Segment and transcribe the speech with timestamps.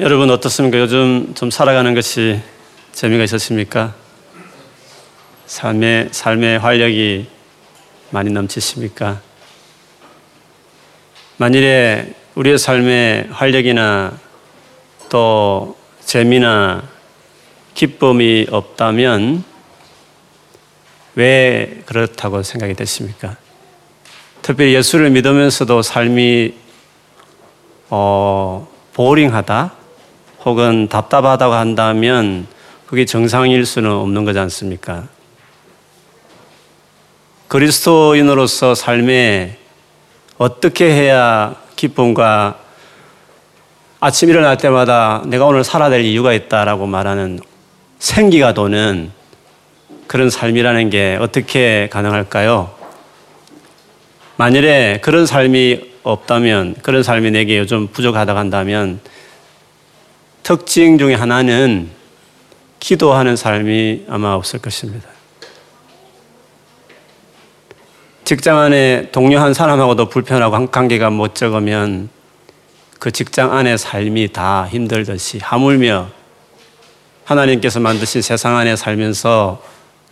[0.00, 0.78] 여러분 어떻습니까?
[0.78, 2.40] 요즘 좀 살아가는 것이
[2.92, 3.94] 재미가 있으십니까?
[5.44, 7.26] 삶의 삶의 활력이
[8.08, 9.20] 많이 넘치십니까?
[11.36, 14.18] 만일에 우리의 삶에 활력이나
[15.10, 16.82] 또 재미나
[17.74, 19.44] 기쁨이 없다면
[21.14, 23.36] 왜 그렇다고 생각이 되십니까?
[24.40, 26.54] 특별히 예수를 믿으면서도 삶이
[27.90, 29.79] 어, 보링하다
[30.44, 32.46] 혹은 답답하다고 한다면
[32.86, 35.04] 그게 정상일 수는 없는 거지 않습니까?
[37.48, 39.58] 그리스도인으로서 삶에
[40.38, 42.58] 어떻게 해야 기쁨과
[44.00, 47.38] 아침 일어날 때마다 내가 오늘 살아야 될 이유가 있다라고 말하는
[47.98, 49.10] 생기가 도는
[50.06, 52.74] 그런 삶이라는 게 어떻게 가능할까요?
[54.36, 59.00] 만일에 그런 삶이 없다면, 그런 삶이 내게 요즘 부족하다고 한다면,
[60.42, 61.90] 특징 중에 하나는
[62.80, 65.08] 기도하는 삶이 아마 없을 것입니다.
[68.24, 72.08] 직장 안에 동료 한 사람하고도 불편하고 관계가 못 적으면
[73.00, 76.08] 그 직장 안의 삶이 다 힘들듯이 하물며
[77.24, 79.62] 하나님께서 만드신 세상 안에 살면서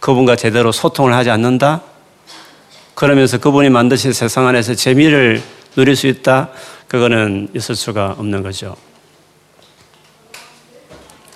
[0.01, 1.83] 그분과 제대로 소통을 하지 않는다?
[2.95, 5.43] 그러면서 그분이 만드신 세상 안에서 재미를
[5.77, 6.51] 누릴 수 있다?
[6.89, 8.77] 그거는 있을 수가 없는 거죠.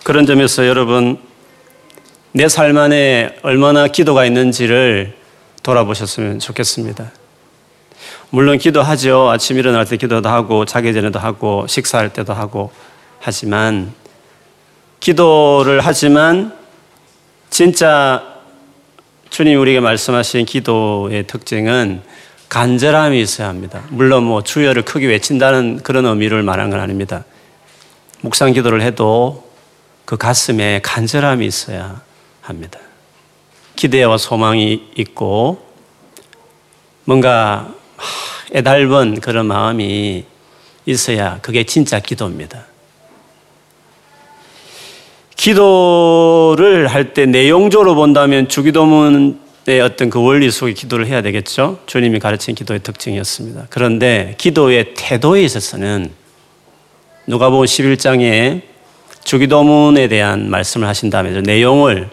[0.02, 1.18] 그런 점에서 여러분,
[2.32, 5.14] 내 삶 안에 얼마나 기도가 있는지를
[5.62, 7.12] 돌아보셨으면 좋겠습니다.
[8.30, 9.30] 물론 기도하죠.
[9.30, 12.72] 아침 일어날 때 기도도 하고, 자기 전에도 하고, 식사할 때도 하고,
[13.20, 13.92] 하지만,
[14.98, 16.52] 기도를 하지만,
[17.50, 18.24] 진짜
[19.30, 22.02] 주님 우리에게 말씀하신 기도의 특징은
[22.48, 23.82] 간절함이 있어야 합니다.
[23.90, 27.24] 물론 뭐 주여를 크게 외친다는 그런 의미를 말한 건 아닙니다.
[28.22, 29.51] 묵상 기도를 해도
[30.12, 32.02] 그 가슴에 간절함이 있어야
[32.42, 32.78] 합니다.
[33.76, 35.66] 기대와 소망이 있고
[37.06, 37.72] 뭔가
[38.54, 40.26] 애달은 그런 마음이
[40.84, 42.66] 있어야 그게 진짜 기도입니다.
[45.34, 51.80] 기도를 할 때 내용적으로 본다면 주기도문의 어떤 그 원리 속에 기도를 해야 되겠죠.
[51.86, 53.68] 주님이 가르친 기도의 특징이었습니다.
[53.70, 56.12] 그런데 기도의 태도에 있어서는
[57.26, 58.71] 누가복음 11장에
[59.24, 62.10] 주기도문에 대한 말씀을 하신 다음에 내용을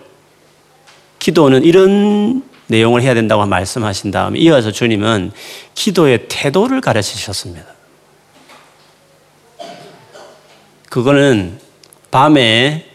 [1.20, 5.32] 기도는 이런 내용을 해야 된다고 말씀하신 다음에 이어서 주님은
[5.74, 7.66] 기도의 태도를 가르치셨습니다.
[10.90, 11.60] 그거는
[12.12, 12.86] 밤에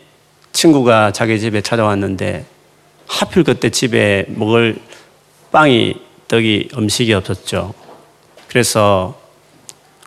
[0.52, 2.44] 친구가 자기 집에 찾아왔는데
[3.06, 4.76] 하필 그때 집에 먹을
[5.52, 5.94] 빵이
[6.28, 7.75] 떡이 음식이 없었죠.
[8.48, 9.23] 그래서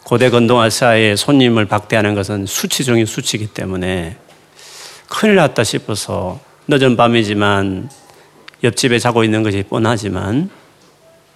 [0.07, 4.16] 고대 건동아시아의 손님을 박대하는 것은 수치 중의 수치이기 때문에
[5.09, 7.90] 큰일 났다 싶어서 늦은 밤이지만
[8.63, 10.50] 옆집에 자고 있는 것이 뻔하지만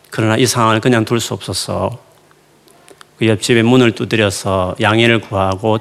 [0.09, 1.99] 그러나 이 상황을 그냥 둘 수 없어서
[3.19, 5.79] 그 옆집에 문을 두드려서 양해를 구하고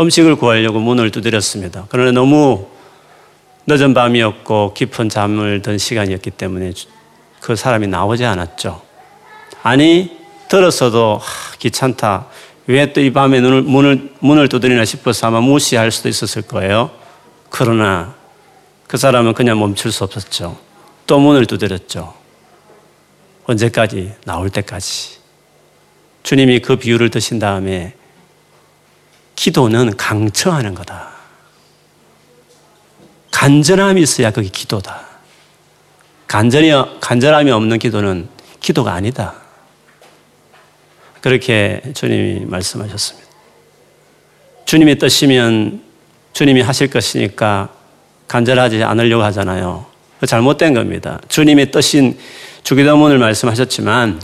[0.00, 1.84] 음식을 구하려고 문을 두드렸습니다.
[1.90, 2.68] 그러나 너무
[3.66, 6.72] 늦은 밤이었고 깊은 잠을 든 시간이었기 때문에
[7.40, 8.80] 그 사람이 나오지 않았죠.
[9.62, 10.23] 아니
[10.54, 12.26] 들었어도 하, 귀찮다.
[12.66, 16.90] 왜 또 이 밤에 눈을, 문을, 문을 두드리나 싶어서 아마 무시할 수도 있었을 거예요.
[17.50, 18.14] 그러나
[18.86, 20.56] 그 사람은 그냥 멈출 수 없었죠.
[21.06, 22.14] 또 문을 두드렸죠.
[23.46, 24.14] 언제까지?
[24.24, 25.18] 나올 때까지.
[26.22, 27.94] 주님이 그 비유를 드신 다음에
[29.36, 31.10] 기도는 강청하는 거다.
[33.32, 35.02] 간절함이 있어야 그게 기도다.
[36.26, 38.28] 간절히, 간절함이 없는 기도는
[38.60, 39.43] 기도가 아니다.
[41.24, 43.30] 그렇게 주님이 말씀하셨습니다.
[44.66, 45.82] 주님의 뜻이면
[46.34, 47.70] 주님이 하실 것이니까
[48.28, 49.86] 간절하지 않으려고 하잖아요.
[50.26, 51.18] 잘못된 겁니다.
[51.28, 52.18] 주님의 뜻인
[52.62, 54.20] 주기도문을 말씀하셨지만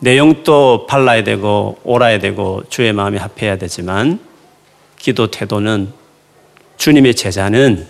[0.00, 4.20] 내용도 발라야 되고 옳아야 되고 주의 마음이 합해야 되지만
[4.98, 5.94] 기도 태도는
[6.76, 7.86] 주님의 제자는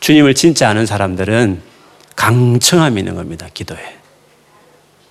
[0.00, 1.60] 주님을 진짜 아는 사람들은
[2.16, 3.46] 강청함이 있는 겁니다.
[3.52, 3.98] 기도에.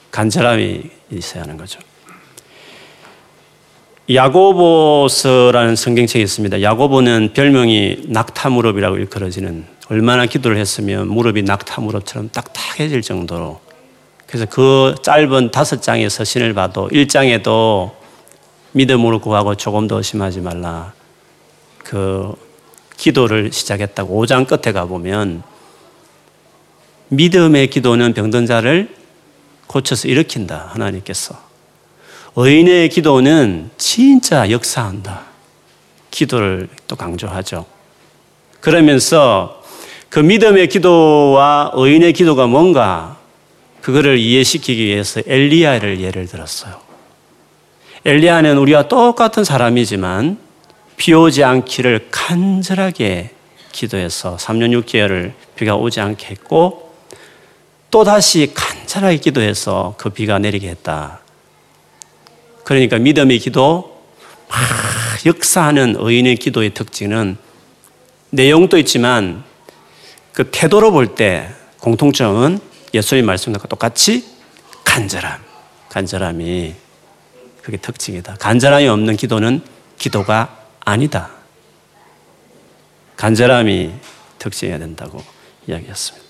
[0.10, 1.80] 간절함이 있어야 하는 거죠.
[4.12, 6.62] 야고보서라는 성경책이 있습니다.
[6.62, 13.62] 야고보는 별명이 낙타 무릎이라고 일컬어지는 얼마나 기도를 했으면 무릎이 낙타 무릎처럼 딱딱해질 정도로
[14.28, 17.92] 그래서 그 짧은 다섯 장의 서신을 봐도 1장에도
[18.72, 20.94] 믿음으로 구하고 조금 더 의심하지 말라.
[21.78, 22.34] 그
[22.98, 25.44] 기도를 시작했다고 5장 끝에 가보면
[27.10, 28.90] 믿음의 기도는 병든 자를
[29.74, 30.70] 고쳐서 일으킨다.
[30.74, 31.36] 하나님께서.
[32.36, 35.24] 의인의 기도는 진짜 역사한다.
[36.12, 37.66] 기도를 또 강조하죠.
[38.60, 39.64] 그러면서
[40.10, 43.18] 그 믿음의 기도와 의인의 기도가 뭔가
[43.82, 46.80] 그거를 이해시키기 위해서 엘리야를 예를 들었어요.
[48.06, 50.38] 엘리야는 우리와 똑같은 사람이지만
[50.98, 53.32] 비 오지 않기를 간절하게
[53.72, 56.94] 기도해서 3년 6개월을 비가 오지 않게 했고
[57.90, 61.22] 또다시 간 절하게 기도해서 그 비가 내리게 했다.
[62.64, 64.04] 그러니까 믿음의 기도,
[64.48, 64.60] 막
[65.26, 67.38] 역사하는 의인의 기도의 특징은
[68.30, 69.44] 내용도 있지만
[70.32, 71.50] 그 태도로 볼 때
[71.80, 72.60] 공통점은
[72.94, 74.26] 예수님 말씀과 똑같이
[74.86, 75.40] 간절함,
[75.90, 76.76] 간절함이
[77.62, 78.36] 그게 특징이다.
[78.36, 79.62] 간절함이 없는 기도는
[79.98, 81.30] 기도가 아니다.
[83.18, 83.92] 간절함이
[84.40, 85.24] 특징이어야 된다고
[85.68, 86.23] 이야기했습니다.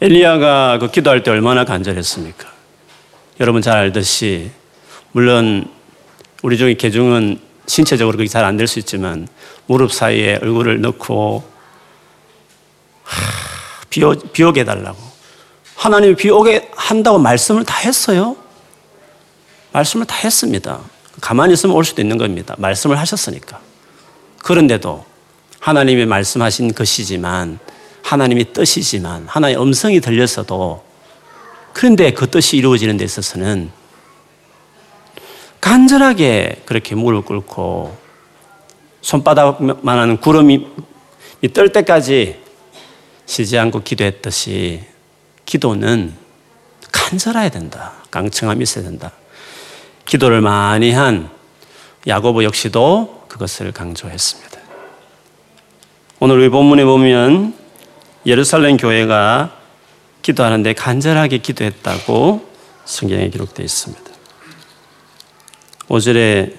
[0.00, 2.46] 엘리야가 그 기도할 때 얼마나 간절했습니까?
[3.40, 4.50] 여러분 잘 알듯이
[5.12, 5.70] 물론
[6.42, 9.26] 우리 중에 개중은 신체적으로 그게 잘 안 될 수 있지만
[9.66, 11.42] 무릎 사이에 얼굴을 넣고
[13.90, 14.98] 비, 오, 비 오게 해달라고
[15.76, 18.36] 하나님이 비 오게 한다고 말씀을 다 했어요.
[19.72, 20.80] 말씀을 다 했습니다.
[21.20, 22.54] 가만히 있으면 올 수도 있는 겁니다.
[22.58, 23.60] 말씀을 하셨으니까.
[24.42, 25.04] 그런데도
[25.60, 27.58] 하나님이 말씀하신 것이지만
[28.06, 30.84] 하나님이 뜻이지만 하나님의 음성이 들렸어도
[31.72, 33.72] 그런데 그 뜻이 이루어지는 데 있어서는
[35.60, 37.96] 간절하게 그렇게 무릎 꿇고
[39.00, 40.68] 손바닥만한 구름이
[41.52, 42.40] 뜰 때까지
[43.26, 44.84] 쉬지 않고 기도했듯이
[45.44, 46.14] 기도는
[46.92, 47.94] 간절해야 된다.
[48.12, 49.10] 강청함이 있어야 된다.
[50.04, 51.28] 기도를 많이 한
[52.06, 54.60] 야고보 역시도 그것을 강조했습니다.
[56.20, 57.65] 오늘 우리 본문에 보면
[58.26, 59.56] 예루살렘 교회가
[60.22, 62.48] 기도하는데 간절하게 기도했다고
[62.84, 64.04] 성경에 기록되어 있습니다.
[65.88, 66.54] 5절에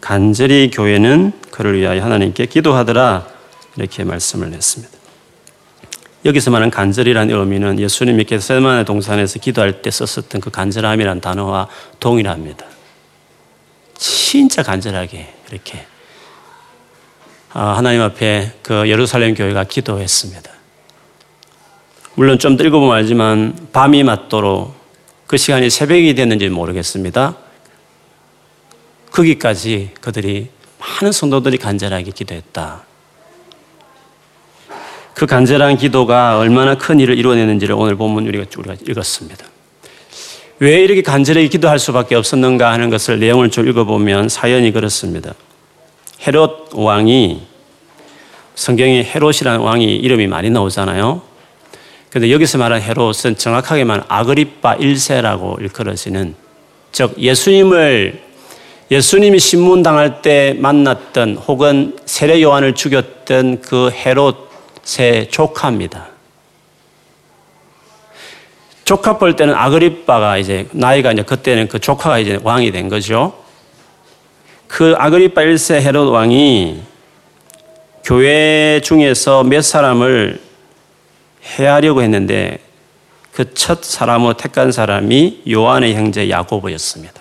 [0.00, 3.26] 간절히 교회는 그를 위하여 하나님께 기도하더라
[3.76, 4.96] 이렇게 말씀을 했습니다.
[6.24, 11.68] 여기서 말하는 간절이라는 의미는 예수님이 겟세마네 동산에서 기도할 때 썼었던 그 간절함이라는 단어와
[12.00, 12.64] 동일합니다.
[13.98, 15.95] 진짜 간절하게 이렇게 아,
[17.58, 20.50] 하나님 앞에 그 예루살렘 교회가 기도했습니다.
[22.14, 24.74] 물론 좀 읽어보면 알지만 밤이 맞도록
[25.26, 27.36] 그 시간이 새벽이 됐는지 모르겠습니다.
[29.10, 30.48] 거기까지 그들이
[30.78, 32.84] 많은 성도들이 간절하게 기도했다.
[35.14, 38.44] 그 간절한 기도가 얼마나 큰 일을 이루어내는지를 오늘 본문 우리가
[38.86, 39.46] 읽었습니다.
[40.58, 45.32] 왜 이렇게 간절하게 기도할 수밖에 없었는가 하는 것을 내용을 좀 읽어보면 사연이 그렇습니다.
[46.26, 47.45] 헤롯 왕이
[48.56, 51.20] 성경에 헤롯이라는 왕이 이름이 많이 나오잖아요.
[52.10, 56.34] 근데 여기서 말한 헤롯은 정확하게 말하면 아그리파 1세라고 일컬어지는
[56.90, 58.22] 즉 예수님을
[58.90, 64.48] 예수님이 신문당할 때 만났던 혹은 세례 요한을 죽였던 그 헤롯
[64.82, 66.08] 세 조카입니다.
[68.84, 73.34] 조카 볼 때는 아그리빠가 이제 나이가 이제 그때는 그 조카가 이제 왕이 된 거죠.
[74.68, 76.80] 그 아그리빠 1세 헤롯 왕이
[78.06, 80.40] 교회 중에서 몇 사람을
[81.58, 82.60] 해하려고 했는데
[83.32, 87.20] 그 첫 사람을 택한 사람이 요한의 형제 야고보였습니다.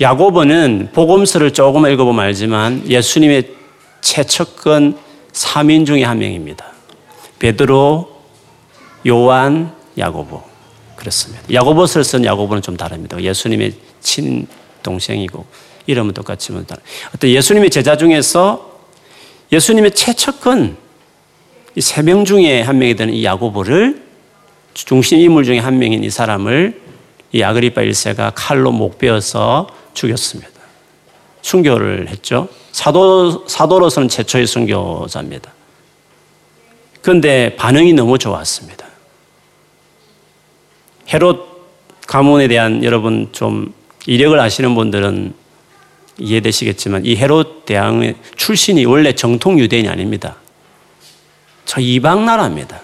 [0.00, 3.54] 야고보는 복음서를 조금 읽어보면 알지만 예수님의
[4.02, 4.98] 최측근
[5.32, 6.66] 3인 중에 한 명입니다.
[7.38, 8.20] 베드로,
[9.06, 10.42] 요한, 야고보.
[10.96, 11.42] 그렇습니다.
[11.52, 13.18] 야고보서를 쓴 야고보는 좀 다릅니다.
[13.22, 14.48] 예수님의 친
[14.82, 15.44] 동생이고
[15.86, 16.82] 이름은 똑같지만 다른.
[17.14, 18.73] 어떤 예수님의 제자 중에서
[19.52, 20.76] 예수님의 최측근
[21.78, 24.02] 세명 중에 한 명이 되는 이 야고보를
[24.74, 26.80] 중심 인물 중에 한 명인 이 사람을
[27.32, 30.52] 이 아그리파 1세가 칼로 목 베어서 죽였습니다.
[31.42, 32.48] 순교를 했죠.
[32.72, 35.52] 사도, 사도로서는 최초의 순교자입니다.
[37.02, 38.86] 그런데 반응이 너무 좋았습니다.
[41.12, 41.54] 헤롯
[42.06, 43.74] 가문에 대한 여러분 좀
[44.06, 45.34] 이력을 아시는 분들은
[46.18, 50.36] 이해되시겠지만 이 헤롯 대왕의 출신이 원래 정통 유대인이 아닙니다.
[51.64, 52.80] 저 이방 나라입니다.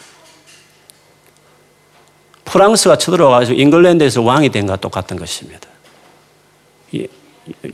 [2.44, 5.68] 프랑스가 쳐들어와가지고 잉글랜드에서 왕이 된 것과 똑같은 것입니다.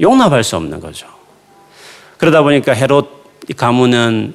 [0.01, 1.07] 용납할 수 없는 거죠.
[2.19, 3.25] 그러다 보니까 헤롯
[3.57, 4.35] 가문은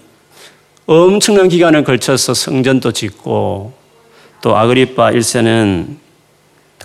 [0.88, 3.74] 엄청난 기간을 걸쳐서 성전도 짓고
[4.42, 5.98] 또 아그리파 1세는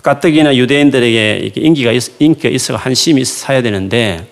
[0.07, 4.25] 가뜩이나 유대인들에게 인기가, 있, 인기가 있어 한심이 사야 되는데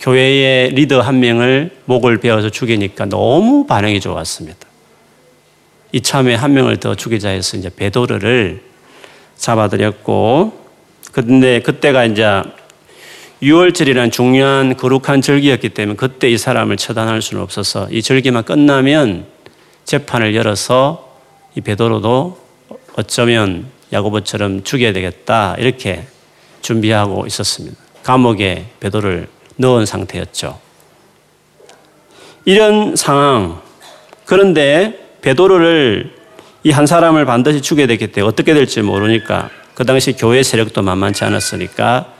[0.00, 4.66] 교회의 리더 한 명을 목을 베어서 죽이니까 너무 반응이 좋았습니다.
[5.92, 8.62] 이참에 한 명을 더 죽이자 해서 이제 베도르를
[9.36, 10.58] 잡아들였고,
[11.12, 12.24] 근데 그때가 이제
[13.42, 19.26] 6월절이라는 중요한 거룩한 절기였기 때문에 그때 이 사람을 처단할 수는 없어서 이 절기만 끝나면
[19.84, 21.14] 재판을 열어서
[21.54, 22.38] 이 베드로도
[22.96, 26.06] 어쩌면 야고보처럼 죽여야 되겠다 이렇게
[26.62, 27.76] 준비하고 있었습니다.
[28.02, 30.58] 감옥에 베드로를 넣은 상태였죠.
[32.44, 33.60] 이런 상황
[34.24, 36.16] 그런데 베드로를
[36.64, 41.24] 이 한 사람을 반드시 죽여야 되기 때문에 어떻게 될지 모르니까 그 당시 교회 세력도 만만치
[41.24, 42.12] 않았으니까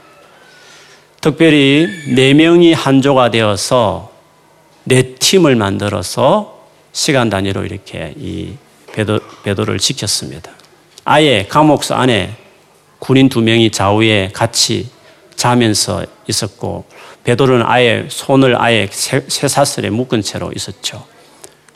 [1.21, 4.13] 특별히 네 명이 한조가 되어서
[4.85, 8.53] 네 팀을 만들어서 시간 단위로 이렇게 이
[8.93, 10.53] 베도, 베도를 지켰습니다.
[11.09, 12.37] 아예 감옥소 안에
[12.99, 14.91] 군인 두 명이 좌우에 같이
[15.37, 16.85] 자면서 있었고
[17.25, 21.07] 베도는 아예 손을 아예 쇠사슬에 묶은 채로 있었죠.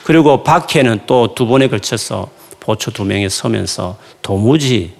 [0.05, 2.29] 그리고 박해는 또 두 번에 걸쳐서
[2.61, 4.93] 보초 두 명이 서면서 도무지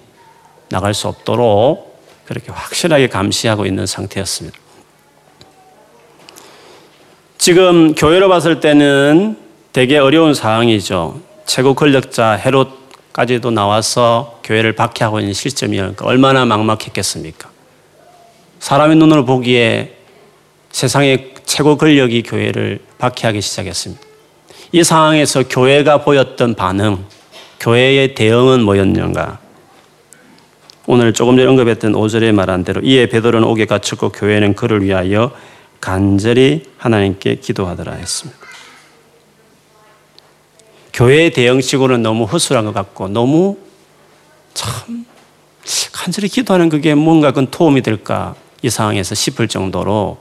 [0.69, 4.57] 나갈 수 없도록 그렇게 확실하게 감시하고 있는 상태였습니다.
[7.37, 9.37] 지금 교회로 봤을 때는
[9.73, 11.21] 되게 어려운 상황이죠.
[11.45, 12.82] 최고 권력자 헤롯
[13.13, 17.49] 까지도 나와서 교회를 박해하고 있는 시점이니까 얼마나 막막했겠습니까?
[18.59, 19.95] 사람의 눈으로 보기에
[20.71, 24.01] 세상의 최고 권력이 교회를 박해하기 시작했습니다.
[24.71, 27.05] 이 상황에서 교회가 보였던 반응,
[27.59, 29.39] 교회의 대응은 뭐였는가?
[30.87, 35.31] 오늘 조금 전에 언급했던 5절에 말한 대로 이에 베드로는 옥에 갇혔고 교회는 그를 위하여
[35.79, 38.42] 간절히 하나님께 기도하더라 했습니다.
[40.93, 43.57] 교회의 대응식으로는 너무 허술한 것 같고 너무
[44.53, 45.05] 참
[45.91, 50.17] 간절히 기도하는 그게 뭔가 그 도움이 될까 이 상황에서 싶을 정도로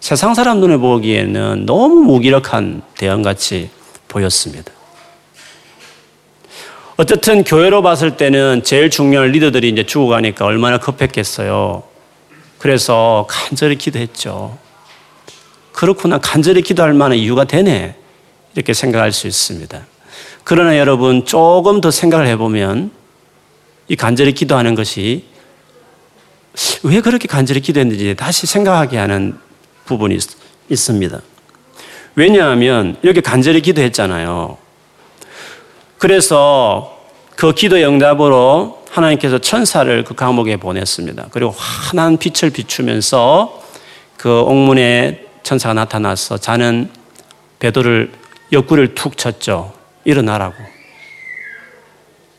[0.00, 3.70] 세상 사람 눈에 보기에는 너무 무기력한 대응같이
[4.06, 4.72] 보였습니다.
[6.96, 11.82] 어쨌든 교회로 봤을 때는 제일 중요한 리더들이 이제 죽어가니까 얼마나 급했겠어요.
[12.58, 14.58] 그래서 간절히 기도했죠.
[15.72, 16.18] 그렇구나.
[16.18, 17.94] 간절히 기도할 만한 이유가 되네.
[18.54, 19.86] 이렇게 생각할 수 있습니다.
[20.48, 22.90] 그러나 여러분, 조금 더 생각을 해보면
[23.88, 25.26] 이 간절히 기도하는 것이
[26.84, 29.38] 왜 그렇게 간절히 기도했는지 다시 생각하게 하는
[29.84, 30.22] 부분이 있,
[30.70, 31.20] 있습니다.
[32.14, 34.56] 왜냐하면 이렇게 간절히 기도했잖아요.
[35.98, 36.98] 그래서
[37.36, 41.26] 그 기도 영답으로 하나님께서 천사를 그 감옥에 보냈습니다.
[41.30, 43.62] 그리고 환한 빛을 비추면서
[44.16, 46.88] 그 옥문에 천사가 나타나서 자는
[47.58, 48.12] 베드로를
[48.50, 49.76] 옆구리를 툭 쳤죠.
[50.08, 50.54] 일어나라고.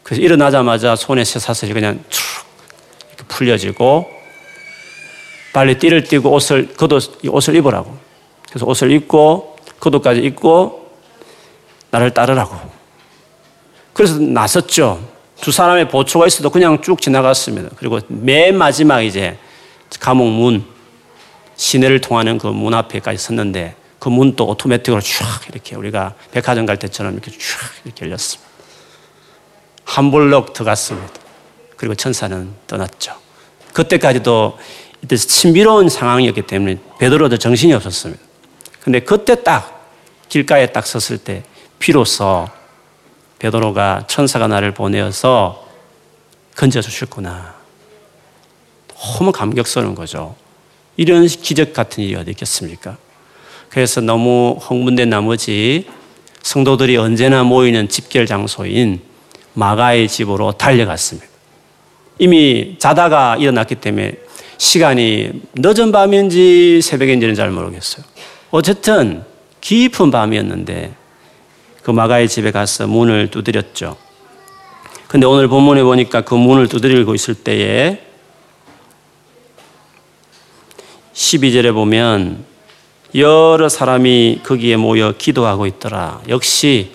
[0.01, 4.09] 그래서 일어나자마자 손에 쇠사슬이 그냥 쭉 풀려지고
[5.53, 7.95] 빨리 띠를 띠고 옷을 겉옷 옷을 입으라고.
[8.49, 10.89] 그래서 옷을 입고 겉옷까지 입고
[11.91, 12.57] 나를 따르라고.
[13.93, 14.99] 그래서 나섰죠.
[15.39, 17.69] 두 사람의 보초가 있어도 그냥 쭉 지나갔습니다.
[17.75, 19.37] 그리고 맨 마지막 이제
[19.99, 20.65] 감옥 문,
[21.55, 27.13] 시내를 통하는 그 문 앞에까지 섰는데 그 문도 오토매틱으로 쫙 이렇게 우리가 백화점 갈 때처럼
[27.13, 27.37] 이렇게 쫙
[27.83, 28.49] 이렇게 열렸습니다.
[29.83, 31.13] 한 블록 들어갔습니다.
[31.75, 33.13] 그리고 천사는 떠났죠.
[33.73, 34.57] 그때까지도
[35.03, 38.21] 이때 신비로운 상황이었기 때문에 베드로도 정신이 없었습니다.
[38.81, 39.87] 근데 그때 딱
[40.29, 41.43] 길가에 딱 섰을 때
[41.79, 42.47] 비로소
[43.39, 45.67] 베드로가 천사가 나를 보내어서
[46.55, 47.55] 건져 주셨구나.
[48.87, 50.35] 너무 감격스러운 거죠.
[50.97, 52.97] 이런 기적 같은 일이 어디 있겠습니까?
[53.69, 55.85] 그래서 너무 흥분된 나머지
[56.41, 59.01] 성도들이 언제나 모이는 집결 장소인
[59.53, 61.27] 마가의 집으로 달려갔습니다.
[62.17, 64.13] 이미 자다가 일어났기 때문에
[64.57, 68.03] 시간이 늦은 밤인지 새벽인지는 잘 모르겠어요.
[68.51, 69.23] 어쨌든
[69.61, 70.91] 깊은 밤이었는데
[71.83, 73.95] 그 마가의 집에 가서 문을 두드렸죠.
[75.07, 78.01] 근데 오늘 본문에 보니까 그 문을 두드리고 있을 때에
[81.13, 82.48] 12절에 보면
[83.15, 86.21] 여러 사람이 거기에 모여 기도하고 있더라.
[86.29, 86.91] 역시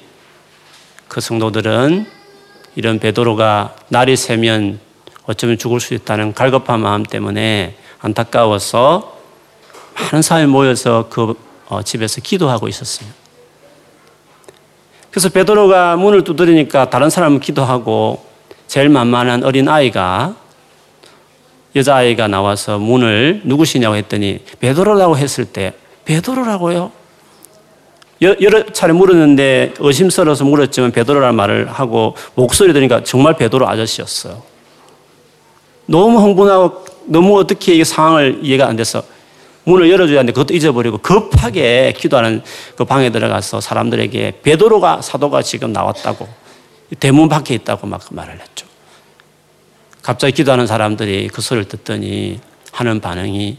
[1.08, 2.06] 그 성도들은
[2.76, 4.78] 이런 베드로가 날이 새면
[5.26, 9.18] 어쩌면 죽을 수 있다는 갈급한 마음 때문에 안타까워서
[9.94, 11.34] 많은 사람이 모여서 그
[11.66, 13.16] 어, 집에서 기도하고 있었습니다.
[15.10, 18.24] 그래서 베드로가 문을 두드리니까 다른 사람은 기도하고
[18.68, 20.36] 제일 만만한 어린 아이가
[21.74, 25.72] 여자아이가 나와서 문을 누구시냐고 했더니 베드로라고 했을 때
[26.04, 26.92] 베드로라고요?
[28.22, 34.42] 여러 차례 물었는데 의심스러워서 물었지만 베드로라는 말을 하고 목소리 들으니까 정말 베드로 아저씨였어요.
[35.86, 39.02] 너무 흥분하고 너무 어떻게 이 상황을 이해가 안 돼서
[39.64, 42.42] 문을 열어줘야 하는데 그것도 잊어버리고 급하게 기도하는
[42.76, 46.28] 그 방에 들어가서 사람들에게 베드로가 사도가 지금 나왔다고
[47.00, 48.66] 대문 밖에 있다고 막 말을 했죠.
[50.02, 52.40] 갑자기 기도하는 사람들이 그 소리를 듣더니
[52.72, 53.58] 하는 반응이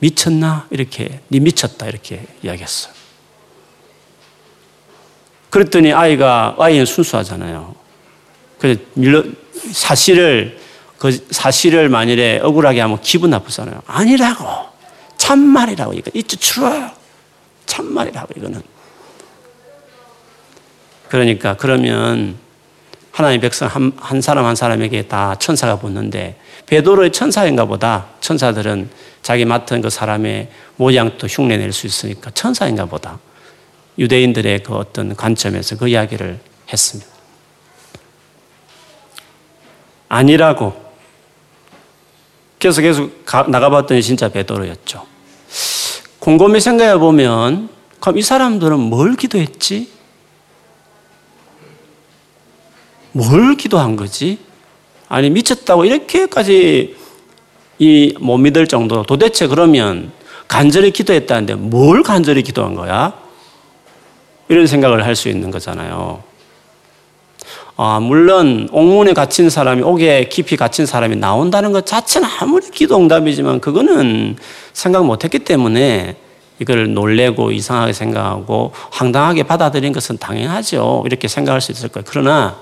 [0.00, 0.66] 미쳤나?
[0.70, 1.86] 이렇게, 니 미쳤다.
[1.86, 2.92] 이렇게 이야기했어요.
[5.50, 7.74] 그랬더니 아이가, 아이는 순수하잖아요.
[8.58, 8.80] 그래서
[9.72, 10.58] 사실을,
[10.98, 13.82] 그 사실을 만일에 억울하게 하면 기분 나쁘잖아요.
[13.86, 14.70] 아니라고.
[15.16, 15.92] 참말이라고.
[15.94, 16.90] 이거 이쪽 추워.
[17.66, 18.62] 참말이라고, 이거는.
[21.08, 22.36] 그러니까, 그러면
[23.12, 28.88] 하나님의 백성 한, 한 사람 한 사람에게 다 천사가 붙는데 베드로의 천사인가 보다 천사들은
[29.22, 33.18] 자기 맡은 그 사람의 모양도 흉내낼 수 있으니까 천사인가 보다
[33.98, 36.40] 유대인들의 그 어떤 관점에서 그 이야기를
[36.72, 37.10] 했습니다.
[40.08, 40.90] 아니라고.
[42.58, 45.06] 계속 가, 나가봤더니 진짜 베드로였죠.
[46.18, 49.90] 곰곰이 생각해 보면 그럼 이 사람들은 뭘 기도했지?
[53.12, 54.38] 뭘 기도한 거지?
[55.08, 56.96] 아니 미쳤다고 이렇게까지
[57.80, 60.12] 이 못 믿을 정도로 도대체 그러면
[60.46, 63.14] 간절히 기도했다는데 뭘 간절히 기도한 거야?
[64.48, 66.22] 이런 생각을 할 수 있는 거잖아요.
[67.76, 74.36] 아, 물론 옥문에 갇힌 사람이 옥에 깊이 갇힌 사람이 나온다는 것 자체는 아무리 기도응답이지만 그거는
[74.74, 76.16] 생각 못했기 때문에
[76.58, 81.04] 이걸 놀래고 이상하게 생각하고 황당하게 받아들인 것은 당연하죠.
[81.06, 82.04] 이렇게 생각할 수 있을 거예요.
[82.06, 82.58] 그러나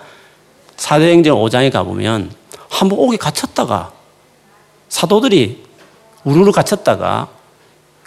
[0.77, 2.31] 사도행전 5장에 가보면
[2.69, 3.91] 한번 옥에 갇혔다가
[4.89, 5.65] 사도들이
[6.25, 7.29] 우르르 갇혔다가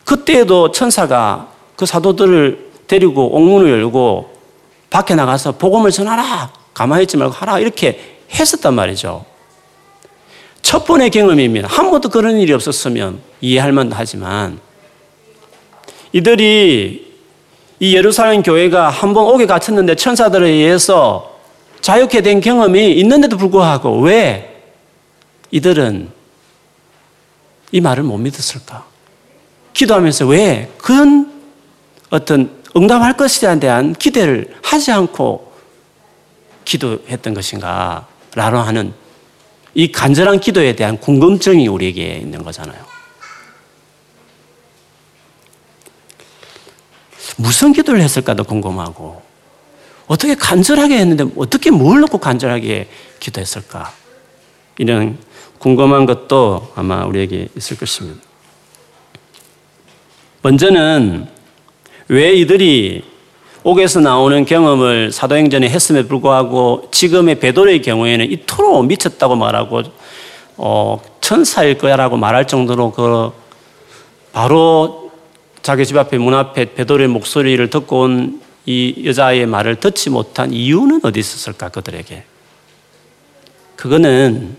[0.04, 4.32] 그때에도 천사가 그 사도들을 데리고 옥문을 열고
[4.90, 6.52] 밖에 나가서 복음을 전하라.
[6.74, 7.60] 가만히 있지 말고 하라.
[7.60, 9.26] 이렇게 했었단 말이죠.
[10.62, 11.68] 첫 번의 경험입니다.
[11.68, 14.60] 한 번도 그런 일이 없었으면 이해할 만도 하지만
[16.14, 17.12] 이들이
[17.80, 21.40] 이 예루살렘 교회가 한번 옥에 갇혔는데 천사들에 의해서
[21.82, 24.62] 자유케 된 경험이 있는데도 불구하고 왜
[25.50, 26.10] 이들은
[27.72, 28.86] 이 말을 못 믿었을까?
[29.74, 31.32] 기도하면서 왜 그런
[32.10, 35.52] 어떤 응답할 것에 대한 기대를 하지 않고
[36.66, 38.08] 기도했던 것인가?
[38.36, 38.94] 라고 하는
[39.74, 42.92] 이 간절한 기도에 대한 궁금증이 우리에게 있는 거잖아요.
[47.38, 49.22] 무슨 기도를 했을까도 궁금하고,
[50.08, 53.94] 어떻게 간절하게 했는데 어떻게 뭘 놓고 간절하게 기도했을까?
[54.78, 55.18] 이런
[55.62, 58.20] 궁금한 것도 아마 우리에게 있을 것입니다.
[60.42, 61.28] 먼저는
[62.08, 63.04] 왜 이들이
[63.64, 69.84] 옥에서 나오는 경험을 사도행전에 했음에 불구하고 지금의 베드로의 경우에는 이토록 미쳤다고 말하고
[70.58, 73.32] 어, 천사일 거야라고 말할 정도로 그
[74.34, 75.12] 바로
[75.62, 81.02] 자기 집 앞에 문 앞에 베드로의 목소리를 듣고 온 이 여자의 말을 듣지 못한 이유는
[81.04, 82.24] 어디 있었을까 그들에게?
[83.76, 84.56] 그거는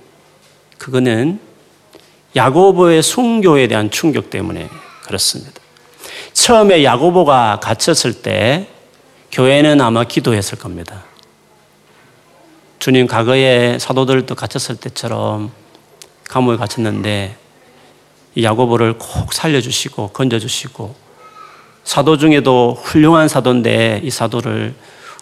[0.82, 1.38] 그거는
[2.34, 4.68] 야고보의 순교에 대한 충격 때문에
[5.04, 5.52] 그렇습니다.
[6.32, 8.66] 처음에 야고보가 갇혔을 때
[9.30, 11.04] 교회는 아마 기도했을 겁니다.
[12.80, 15.52] 주님 과거에 사도들도 갇혔을 때처럼
[16.28, 17.36] 감옥에 갇혔는데
[18.42, 20.96] 야고보를 꼭 살려주시고 건져주시고
[21.84, 24.74] 사도 중에도 훌륭한 사도인데 이 사도를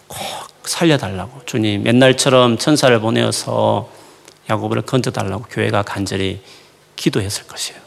[0.07, 0.17] 꼭
[0.63, 4.00] 살려달라고 주님 옛날처럼 천사를 보내어서
[4.49, 6.41] 야곱을 건져달라고 교회가 간절히
[6.95, 7.79] 기도했을 것이에요.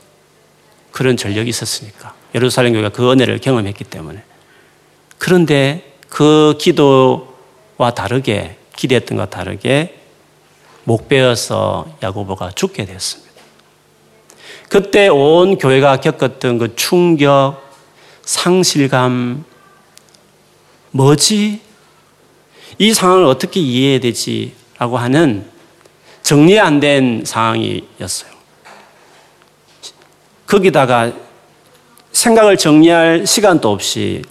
[0.90, 4.22] 그런 전력이 있었으니까 예루살렘 교회가 그 은혜를 경험했기 때문에
[5.18, 9.98] 그런데 그 기도와 다르게 기대했던 것과 다르게
[10.84, 13.32] 목 베어서 야고보가 죽게 됐습니다.
[14.68, 17.62] 그때 온 교회가 겪었던 그 충격,
[18.22, 19.44] 상실감,
[20.90, 21.60] 뭐지?
[22.78, 24.54] 이 상황을 어떻게 이해해야 되지?
[24.78, 25.48] 라고 하는
[26.24, 28.32] 정리 안 된 상황이었어요.
[30.46, 31.12] 거기다가
[32.12, 34.22] 생각을 정리할 시간도 없이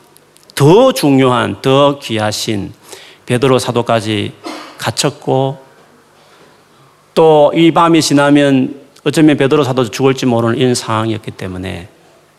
[0.56, 2.74] 더 중요한, 더 귀하신
[3.28, 4.34] 베드로 사도까지
[4.80, 5.64] 갇혔고
[7.14, 11.90] 또 이 밤이 지나면 어쩌면 베드로 사도 죽을지 모르는 이런 상황이었기 때문에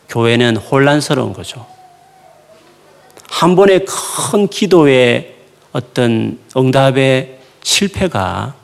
[0.09, 1.65] 교회는 혼란스러운 거죠.
[3.29, 5.35] 한 번의 큰 기도의
[5.71, 8.55] 어떤 응답의 실패가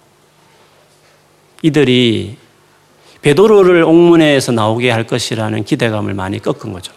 [1.62, 2.38] 이들이
[3.22, 6.92] 베드로를 옥문에서 나오게 할 것이라는 기대감을 많이 꺾은 거죠.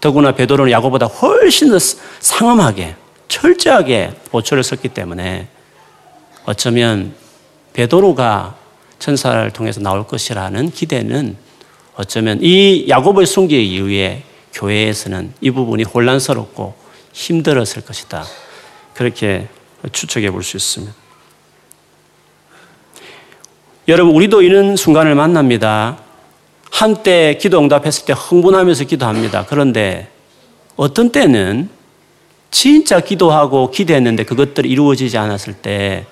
[0.00, 2.96] 더구나 베드로는 야고보다 훨씬 더 상엄하게
[3.28, 5.48] 철저하게 보초를 썼기 때문에
[6.44, 7.14] 어쩌면
[7.72, 8.56] 베드로가
[8.98, 11.36] 천사를 통해서 나올 것이라는 기대는
[11.94, 16.74] 어쩌면 이 야곱의 순기에 이후에 교회에서는 이 부분이 혼란스럽고
[17.12, 18.24] 힘들었을 것이다.
[18.94, 19.48] 그렇게
[19.92, 21.05] 추측해 볼 수 있습니다.
[23.88, 25.98] 여러분, 우리도 이런 순간을 만납니다.
[26.72, 29.46] 한때 기도 응답했을 때 흥분하면서 기도합니다.
[29.48, 30.08] 그런데
[30.74, 31.70] 어떤 때는
[32.50, 36.04] 진짜 기도하고 기대했는데 그것들이 이루어지지 않았을 때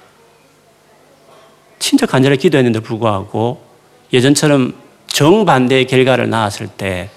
[1.79, 3.61] 진짜 간절히 기도했는데 불구하고
[4.13, 4.75] 예전처럼
[5.09, 7.11] 정반대의 결과를 낳았을 때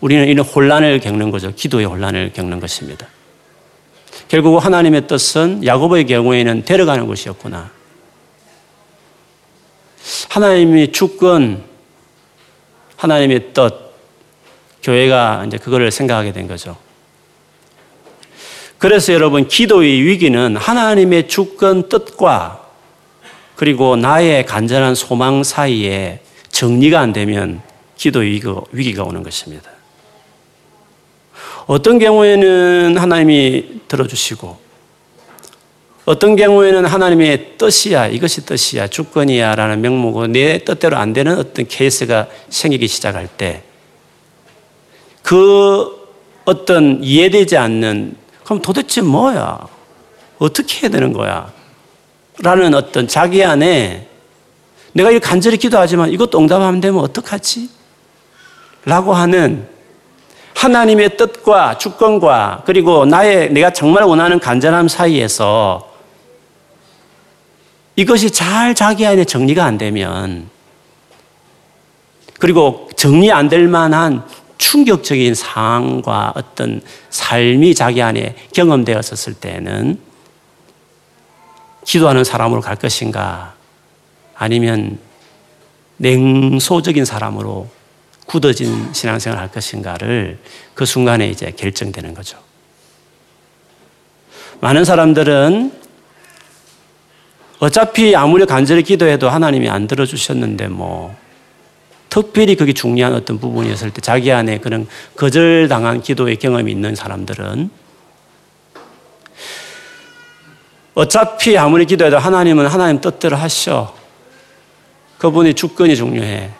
[0.00, 1.52] 우리는 이런 혼란을 겪는 거죠.
[1.54, 3.06] 기도의 혼란을 겪는 것입니다.
[4.28, 7.70] 결국 하나님의 뜻은 야고보의 경우에는 데려가는 것이었구나.
[10.34, 11.62] 하나님이 주권,
[12.96, 13.72] 하나님의 뜻,
[14.82, 16.76] 교회가 이제 그거를 생각하게 된 거죠.
[18.78, 22.66] 그래서 여러분, 기도의 위기는 하나님의 주권 뜻과
[23.54, 26.18] 그리고 나의 간절한 소망 사이에
[26.48, 27.62] 정리가 안 되면
[27.96, 28.32] 기도의
[28.72, 29.70] 위기가 오는 것입니다.
[31.66, 34.63] 어떤 경우에는 하나님이 들어주시고,
[36.04, 42.26] 어떤 경우에는 하나님의 뜻이야, 이것이 뜻이야, 주권이야 라는 명목으로 내 뜻대로 안 되는 어떤 케이스가
[42.50, 43.62] 생기기 시작할 때,
[45.22, 45.88] 그
[46.44, 49.66] 어떤 이해되지 않는, 그럼 도대체 뭐야?
[50.38, 51.50] 어떻게 해야 되는 거야?
[52.40, 54.06] 라는 어떤 자기 안에
[54.92, 57.70] 내가 이 간절히 기도하지만 이것도 응답하면 되면 어떡하지?
[58.84, 59.66] 라고 하는
[60.54, 65.93] 하나님의 뜻과 주권과 그리고 나의 내가 정말 원하는 간절함 사이에서
[67.96, 70.48] 이것이 잘 자기 안에 정리가 안 되면
[72.38, 74.26] 그리고 정리 안 될 만한
[74.58, 76.80] 충격적인 상황과 어떤
[77.10, 79.98] 삶이 자기 안에 경험되었을 때는
[81.84, 83.54] 기도하는 사람으로 갈 것인가
[84.34, 84.98] 아니면
[85.98, 87.68] 냉소적인 사람으로
[88.26, 90.38] 굳어진 신앙생활을 할 것인가를
[90.74, 92.38] 그 순간에 이제 결정되는 거죠.
[94.60, 95.83] 많은 사람들은
[97.64, 101.16] 어차피 아무리 간절히 기도해도 하나님이 안 들어주셨는데 뭐
[102.10, 107.70] 특별히 그게 중요한 어떤 부분이었을 때 자기 안에 그런 거절당한 기도의 경험이 있는 사람들은
[110.92, 113.94] 어차피 아무리 기도해도 하나님은 하나님 뜻대로 하셔.
[115.16, 116.50] 그분이 주권이 중요해.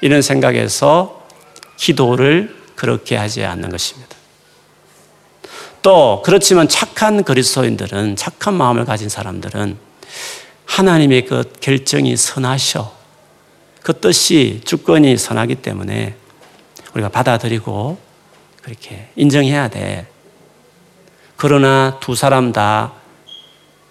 [0.00, 1.26] 이런 생각에서
[1.76, 4.16] 기도를 그렇게 하지 않는 것입니다.
[5.82, 9.89] 또 그렇지만 착한 그리스도인들은 착한 마음을 가진 사람들은
[10.66, 12.94] 하나님의 그 결정이 선하셔.
[13.82, 16.14] 그 뜻이 주권이 선하기 때문에
[16.94, 17.98] 우리가 받아들이고
[18.62, 20.06] 그렇게 인정해야 돼.
[21.36, 22.92] 그러나 두 사람 다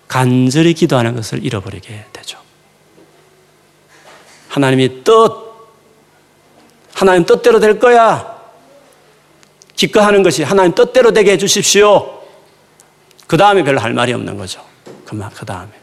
[0.08, 2.39] 간절히 기도하는 것을 잃어버리게 되죠.
[4.49, 5.13] 하나님이 뜻,
[6.93, 8.39] 하나님 뜻대로 될 거야.
[9.75, 12.21] 기꺼하는 것이 하나님 뜻대로 되게 해주십시오.
[13.27, 14.65] 그 다음에 별로 할 말이 없는 거죠.
[15.05, 15.79] 그만, 그 다음에.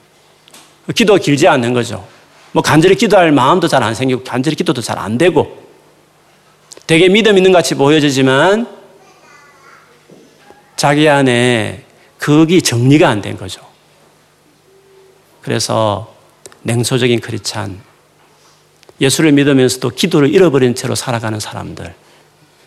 [0.95, 2.07] 기도 길지 않는 거죠.
[2.53, 5.67] 뭐 간절히 기도할 마음도 잘 안 생기고 간절히 기도도 잘 안 되고
[6.87, 8.67] 되게 믿음 있는 같이 보여지지만
[10.77, 11.85] 자기 안에
[12.19, 13.61] 그게 정리가 안 된 거죠.
[15.43, 16.15] 그래서
[16.63, 17.81] 냉소적인 크리찬,
[19.01, 21.95] 예수를 믿으면서도 기도를 잃어버린 채로 살아가는 사람들,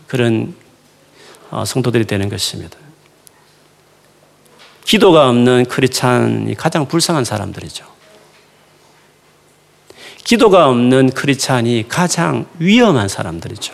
[0.07, 0.55] 그런
[1.51, 2.77] 어, 성도들이 되는 것입니다.
[4.85, 7.85] 기도가 없는 크리찬이 가장 불쌍한 사람들이죠.
[10.23, 13.73] 기도가 없는 크리찬이 가장 위험한 사람들이죠.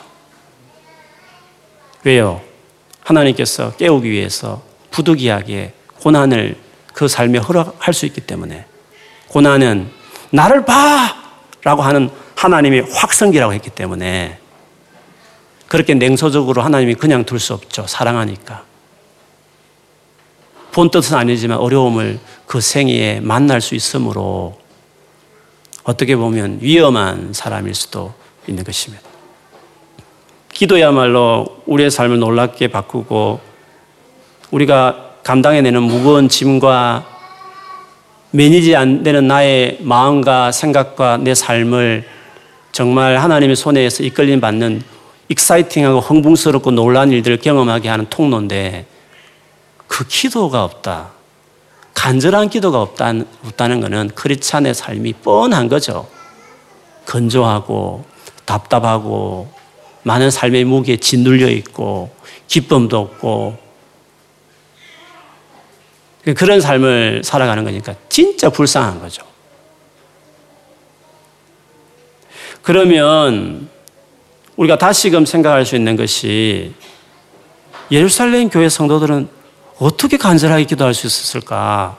[2.03, 2.41] 왜요?
[3.03, 6.55] 하나님께서 깨우기 위해서 부득이하게 고난을
[6.93, 8.65] 그 삶에 허락할 수 있기 때문에
[9.27, 9.89] 고난은
[10.29, 11.23] 나를 봐!
[11.63, 14.39] 라고 하는 하나님의 확성기라고 했기 때문에
[15.67, 17.87] 그렇게 냉소적으로 하나님이 그냥 둘 수 없죠.
[17.87, 18.63] 사랑하니까.
[20.71, 24.59] 본 뜻은 아니지만 어려움을 그 생애에 만날 수 있으므로
[25.85, 28.13] 어떻게 보면 위험한 사람일 수도
[28.47, 29.03] 있는 것입니다.
[30.51, 33.39] 기도야말로 우리의 삶을 놀랍게 바꾸고
[34.51, 37.05] 우리가 감당해내는 무거운 짐과
[38.31, 42.05] 매니지 안 되는 나의 마음과 생각과 내 삶을
[42.71, 44.81] 정말 하나님의 손에서 이끌림 받는
[45.29, 48.85] 익사이팅하고 흥분스럽고 놀란 일들을 경험하게 하는 통로인데
[49.87, 51.11] 그 기도가 없다.
[52.05, 56.07] 간절한 기도가 없다는, 없다는 것은 크리스찬의 삶이 뻔한 거죠.
[57.07, 58.05] 건조하고
[58.45, 59.51] 답답하고
[60.03, 62.15] 많은 삶의 무게에 짓눌려 있고
[62.47, 63.57] 기쁨도 없고
[66.37, 69.25] 그런 삶을 살아가는 거니까 진짜 불쌍한 거죠.
[72.61, 73.67] 그러면
[74.57, 76.71] 우리가 다시금 생각할 수 있는 것이
[77.89, 79.34] 예루살렘 교회 성도들은
[79.79, 81.97] 어떻게 간절하게 기도할 수 있었을까?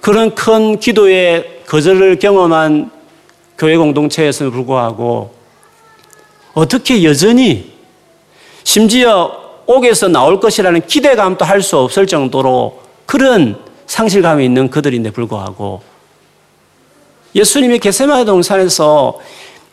[0.00, 2.90] 그런 큰 기도의 거절을 경험한
[3.58, 5.34] 교회 공동체에서는 불구하고
[6.54, 7.72] 어떻게 여전히
[8.62, 15.82] 심지어 옥에서 나올 것이라는 기대감도 할 수 없을 정도로 그런 상실감이 있는 그들인데 불구하고
[17.34, 19.20] 예수님이 게세마네 동산에서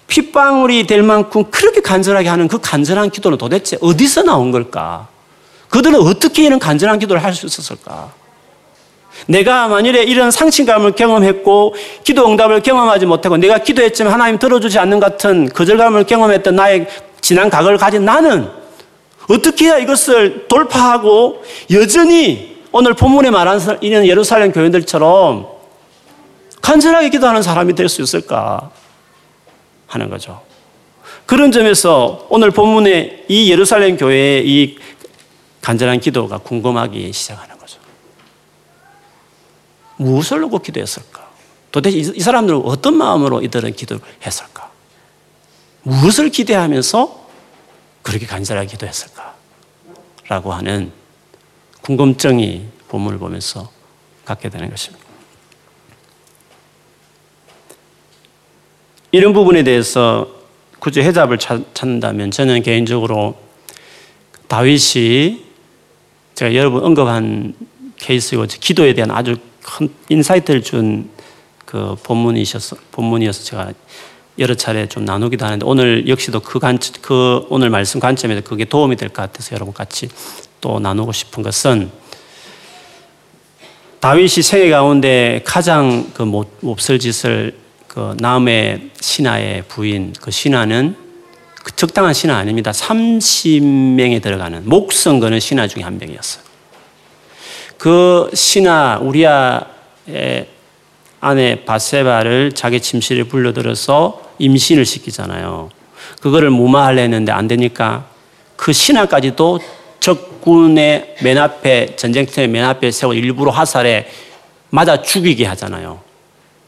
[0.08, 5.08] 핏방울이 될 만큼 그렇게 간절하게 하는 그 간절한 기도는 도대체 어디서 나온 걸까?
[5.74, 8.12] 그들은 어떻게 이런 간절한 기도를 할 수 있었을까?
[9.28, 15.50] 내가 만일에 이런 상실감을 경험했고 기도 응답을 경험하지 못하고 내가 기도했지만 하나님 들어주지 않는 같은
[15.50, 16.88] 거절감을 경험했던 나의
[17.22, 18.50] 지난 과거를 가진 나는
[19.30, 25.48] 어떻게 해야 이것을 돌파하고 여전히 오늘 본문에 말한 이런 예루살렘 교인들처럼
[26.62, 28.70] 간절하게 기도하는 사람이 될 수 있을까
[29.88, 30.42] 하는 거죠.
[31.26, 34.78] 그런 점에서 오늘 본문의 이 예루살렘 교회의 이
[35.64, 37.80] 간절한 기도가 궁금하기 시작하는 거죠.
[39.96, 41.26] 무엇을 놓고 기도했을까?
[41.72, 44.70] 도대체 이 사람들은 어떤 마음으로 이들은 기도를 했을까?
[45.84, 47.28] 무엇을 기대하면서
[48.02, 49.36] 그렇게 간절하게 기도했을까?
[50.28, 50.92] 라고 하는
[51.82, 53.72] 궁금증이 본문을 보면서
[54.26, 55.04] 갖게 되는 것입니다.
[59.14, 60.28] 이런 부분에 대해서
[60.80, 63.38] 굳이 해답을 찾는다면 저는 개인적으로
[64.50, 65.53] 다윗이
[66.44, 67.54] 제가 여러분 언급한
[67.98, 71.14] 케이스고 기도에 대한 아주 큰 insight를 준
[71.74, 73.74] 그 본문이셔서 본문이어서 제가
[74.38, 78.96] 여러 차례 좀 나누기도 하는데 오늘 역시도 그, 관, 그 오늘 말씀 관점에서 그게 도움이
[78.96, 80.08] 될 것 같아서 여러분 같이
[80.62, 81.90] 또 나누고 싶은 것은
[84.02, 91.03] 다윗이 생애 가운데 가장 그 몹쓸 짓을 그 남의 신하의 부인 그 신하는 그
[91.76, 92.72] 적당한 신하 아닙니다.
[92.72, 96.44] 30명에 들어가는 목성 거는 신하 중에 한 명이었어요.
[97.78, 100.48] 그 신하 우리아의
[101.20, 105.70] 아내 바세바를 자기 침실에 불러들여서 임신을 시키잖아요.
[106.22, 108.08] 그거를 무마하려 했는데 안 되니까
[108.56, 109.60] 그 신하까지도
[110.00, 114.10] 적군의 맨 앞에 전쟁터의 맨 앞에 세워 일부러 화살에
[114.70, 116.02] 맞아 죽이게 하잖아요.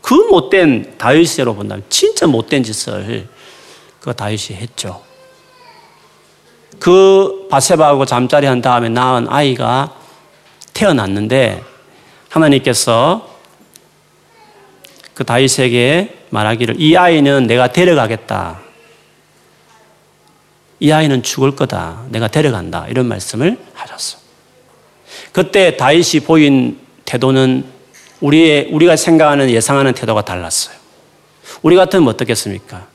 [0.01, 3.27] 그 못된 다윗으로 본다면 진짜 못된 짓을
[4.05, 5.01] 그 다윗이 했죠.
[6.77, 9.95] 그 바세바하고 잠자리 한 다음에 낳은 아이가
[10.75, 11.63] 태어났는데
[12.29, 13.27] 하나님께서
[15.15, 18.59] 그 다윗에게 말하기를 이 아이는 내가 데려가겠다.
[20.79, 22.03] 이 아이는 죽을 거다.
[22.09, 22.85] 내가 데려간다.
[22.87, 24.19] 이런 말씀을 하셨어.
[25.31, 27.65] 그때 다윗이 보인 태도는
[28.21, 30.75] 우리의, 우리가 생각하는 예상하는 태도가 달랐어요.
[31.63, 32.93] 우리 같으면 어떻겠습니까?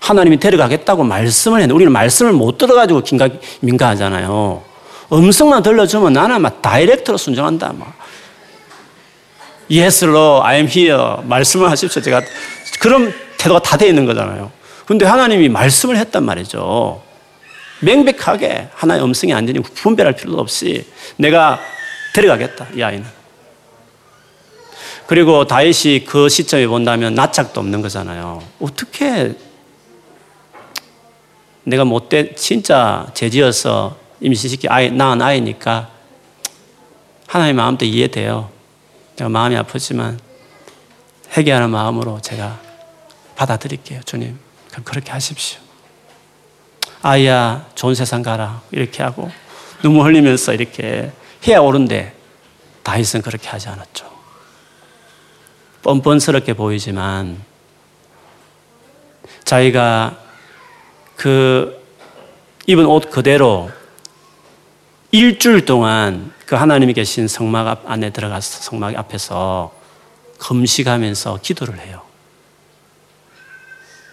[0.00, 3.28] 하나님이 데려가겠다고 말씀을 했는데 우리는 말씀을 못 들어가지고 긴가,
[3.60, 4.62] 민가하잖아요.
[5.12, 7.72] 음성만 들려주면 나는 막 다이렉트로 순종한다.
[7.72, 7.94] 막.
[9.70, 11.16] Yes, Lord, I am here.
[11.24, 12.00] 말씀을 하십시오.
[12.02, 12.22] 제가
[12.80, 14.50] 그런 태도가 다 돼 있는 거잖아요.
[14.86, 17.02] 근데 하나님이 말씀을 했단 말이죠.
[17.80, 21.60] 명백하게 하나의 음성이 안 되니 분별할 필요도 없이 내가
[22.14, 22.68] 데려가겠다.
[22.74, 23.06] 이 아이는.
[25.06, 28.42] 그리고 다윗이 그 시점에 본다면 낯짝도 없는 거잖아요.
[28.60, 29.34] 어떻게
[31.68, 35.90] 내가 못돼 진짜 죄지어서 임신시키 아이, 낳은 아이니까
[37.26, 38.50] 하나님의 마음도 이해돼요.
[39.16, 40.18] 제가 마음이 아프지만
[41.36, 42.58] 회개하는 마음으로 제가
[43.36, 44.00] 받아들일게요.
[44.04, 44.38] 주님,
[44.70, 45.60] 그럼 그렇게 하십시오.
[47.02, 48.62] 아이야, 좋은 세상 가라.
[48.70, 49.30] 이렇게 하고
[49.82, 51.12] 눈물 흘리면서 이렇게
[51.46, 52.14] 해야 옳은데
[52.82, 54.10] 다윗은 그렇게 하지 않았죠.
[55.82, 57.42] 뻔뻔스럽게 보이지만
[59.44, 60.27] 자기가
[61.18, 61.84] 그
[62.68, 63.70] 입은 옷 그대로
[65.10, 69.74] 일주일 동안 그 하나님이 계신 성막 안에 들어가서 성막 앞에서
[70.38, 72.02] 금식하면서 기도를 해요.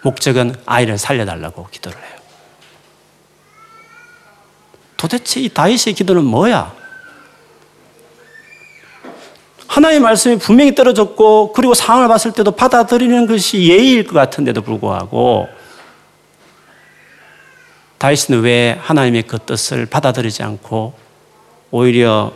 [0.04, 2.16] 목적은 아이를 살려달라고 기도를 해요.
[4.98, 6.74] 도대체 이 다윗의 기도는 뭐야?
[9.68, 15.48] 하나님의 말씀이 분명히 떨어졌고 그리고 상황을 봤을 때도 받아들이는 것이 예의일 것 같은데도 불구하고
[17.98, 20.94] 다윗은 왜 하나님의 그 뜻을 받아들이지 않고
[21.72, 22.34] 오히려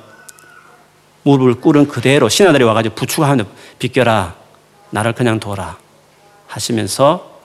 [1.23, 4.35] 무릎을 꿇은 그대로 신하들이 와가지고 부축하면 비껴라
[4.89, 5.77] 나를 그냥 둬라
[6.47, 7.39] 하시면서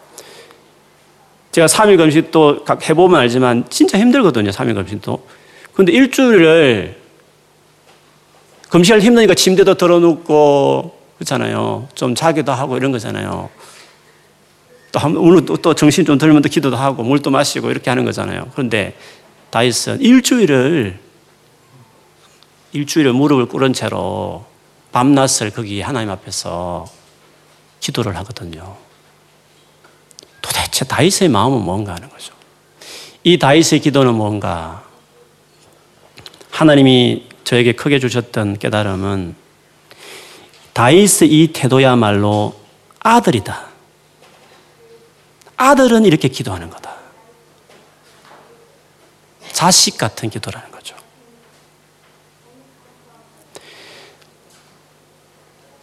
[1.52, 5.26] 제가 3일 금식도 해보면 알지만 진짜 힘들거든요 3일 금식도
[5.74, 7.00] 근데 일주일을
[8.70, 11.86] 금식할 힘드니까 침대도 덜어놓고 그렇잖아요.
[11.94, 13.50] 좀 자기도 하고 이런 거잖아요
[14.94, 18.04] 또, 한, 오늘 또, 또 정신 좀 들면 또 기도도 하고 물도 마시고 이렇게 하는
[18.04, 18.48] 거잖아요.
[18.52, 18.96] 그런데
[19.50, 21.00] 다윗은 일주일을
[22.72, 24.46] 일주일을 무릎을 꿇은 채로
[24.92, 26.86] 밤낮을 거기 하나님 앞에서
[27.80, 28.76] 기도를 하거든요.
[30.40, 32.32] 도대체 다윗의 마음은 뭔가 하는 거죠.
[33.24, 34.84] 이 다윗의 기도는 뭔가
[36.50, 39.34] 하나님이 저에게 크게 주셨던 깨달음은
[40.72, 42.54] 다윗의 이 태도야말로
[43.00, 43.73] 아들이다.
[45.56, 46.94] 아들은 이렇게 기도하는 거다.
[49.52, 50.96] 자식 같은 기도라는 거죠.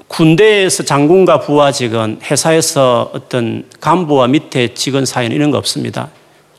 [0.08, 6.10] 군대에서 장군과 부하 직원, 회사에서 어떤 간부와 밑에 직원 사이는 이런 거 없습니다.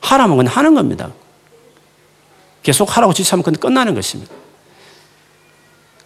[0.00, 1.12] 하라면 그냥 하는 겁니다.
[2.62, 4.32] 계속 하라고 지시하면 그건 끝나는 것입니다.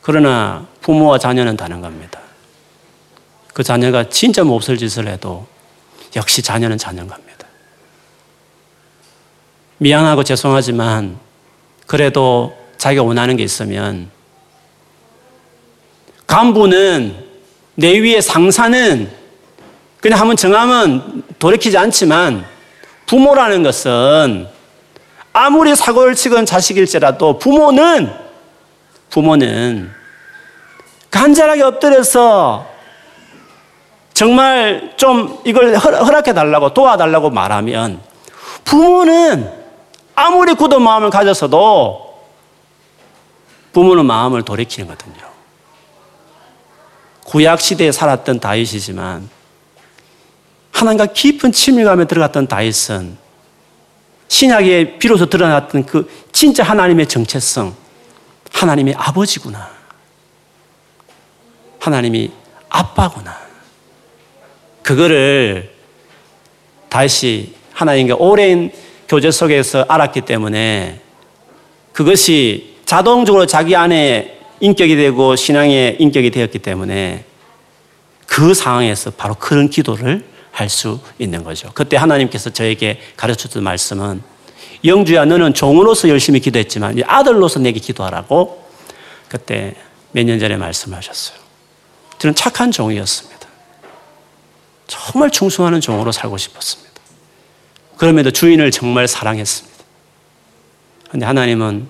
[0.00, 2.20] 그러나 부모와 자녀는 다른 겁니다.
[3.52, 5.46] 그 자녀가 진짜 몹쓸 짓을 해도
[6.16, 7.46] 역시 자녀는 자녀인 겁니다.
[9.78, 11.18] 미안하고 죄송하지만
[11.86, 14.10] 그래도 자기가 원하는 게 있으면
[16.26, 17.24] 간부는
[17.74, 19.10] 내 위에 상사는
[20.00, 22.44] 그냥 한번 정하면 돌이키지 않지만
[23.06, 24.48] 부모라는 것은
[25.32, 28.10] 아무리 사고를 치건 자식일지라도 부모는
[29.10, 29.90] 부모는
[31.10, 32.75] 간절하게 엎드려서
[34.16, 38.00] 정말 좀 이걸 허락해 달라고 도와달라고 말하면
[38.64, 39.52] 부모는
[40.14, 42.24] 아무리 굳은 마음을 가졌어도
[43.74, 45.26] 부모는 마음을 돌이키는 거거든요.
[47.24, 49.28] 구약 시대에 살았던 다윗이지만
[50.72, 53.18] 하나님과 깊은 친밀감에 들어갔던 다윗은
[54.28, 57.76] 신약에 비로소 드러났던 그 진짜 하나님의 정체성,
[58.50, 59.68] 하나님의 아버지구나.
[61.80, 62.32] 하나님이
[62.70, 63.45] 아빠구나.
[64.86, 65.68] 그거를
[66.88, 68.70] 다시 하나님과 오랜
[69.08, 71.00] 교제 속에서 알았기 때문에
[71.92, 77.24] 그것이 자동적으로 자기 안에 인격이 되고 신앙의 인격이 되었기 때문에
[78.26, 81.70] 그 상황에서 바로 그런 기도를 할 수 있는 거죠.
[81.74, 84.22] 그때 하나님께서 저에게 가르쳐 준 말씀은
[84.84, 88.64] 영주야 너는 종으로서 열심히 기도했지만 아들로서 내게 기도하라고
[89.28, 89.74] 그때
[90.12, 91.38] 몇 년 전에 말씀하셨어요.
[92.18, 93.35] 저는 착한 종이었습니다.
[94.86, 96.92] 정말 충성하는 종으로 살고 싶었습니다.
[97.96, 99.76] 그럼에도 주인을 정말 사랑했습니다.
[101.08, 101.88] 그런데 하나님은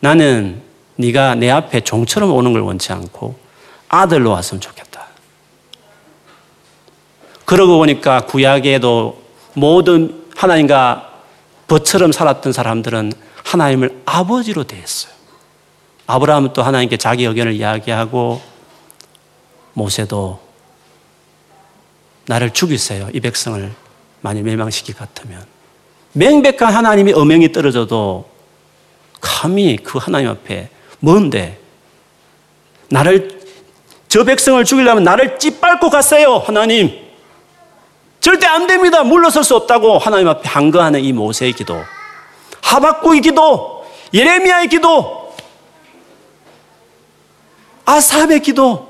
[0.00, 0.62] 나는
[0.96, 3.38] 네가 내 앞에 종처럼 오는 걸 원치 않고
[3.88, 5.06] 아들로 왔으면 좋겠다.
[7.44, 9.22] 그러고 보니까 구약에도
[9.54, 11.10] 모든 하나님과
[11.66, 13.12] 버처럼 살았던 사람들은
[13.44, 15.12] 하나님을 아버지로 대했어요.
[16.06, 18.40] 아브라함은 또 하나님께 자기 의견을 이야기하고
[19.74, 20.47] 모세도
[22.28, 23.08] 나를 죽이세요.
[23.14, 23.72] 이 백성을
[24.20, 25.44] 많이 멸망시킬 것 같으면.
[26.12, 28.28] 명백한 하나님의 어명이 떨어져도
[29.20, 30.68] 감히 그 하나님 앞에
[31.00, 31.58] 뭔데?
[32.90, 33.40] 나를,
[34.08, 36.36] 저 백성을 죽이려면 나를 찌밟고 갔어요.
[36.38, 37.08] 하나님.
[38.20, 39.04] 절대 안 됩니다.
[39.04, 41.82] 물러설 수 없다고 하나님 앞에 한거하는 이 모세의 기도.
[42.60, 43.86] 하박국의 기도.
[44.12, 45.34] 예레미야의 기도.
[47.86, 48.87] 아삽의 기도.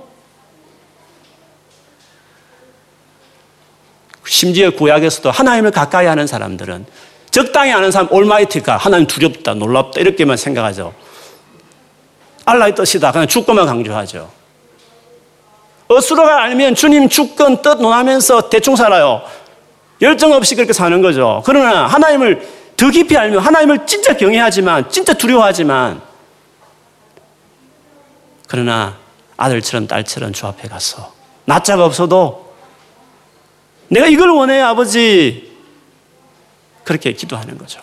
[4.29, 6.87] 심지어 구약에서도 하나님을 가까이 하는 사람들은
[7.31, 10.93] 적당히 아는 사람 올마이티가 하나님 두렵다, 놀랍다 이렇게만 생각하죠.
[12.45, 13.13] 알라의 뜻이다.
[13.13, 14.31] 그냥 주권만 강조하죠.
[15.89, 19.23] 어수로가 알면 주님 주권 뜻 논하면서 대충 살아요.
[20.01, 21.43] 열정 없이 그렇게 사는 거죠.
[21.45, 26.01] 그러나 하나님을 더 깊이 알면 하나님을 진짜 경외하지만 진짜 두려워하지만
[28.47, 28.97] 그러나
[29.37, 31.13] 아들처럼 딸처럼 주 앞에 가서
[31.45, 32.48] 낯자가 없어도
[33.89, 35.57] 내가 이걸 원해, 아버지.
[36.85, 37.83] 그렇게 기도하는 거죠.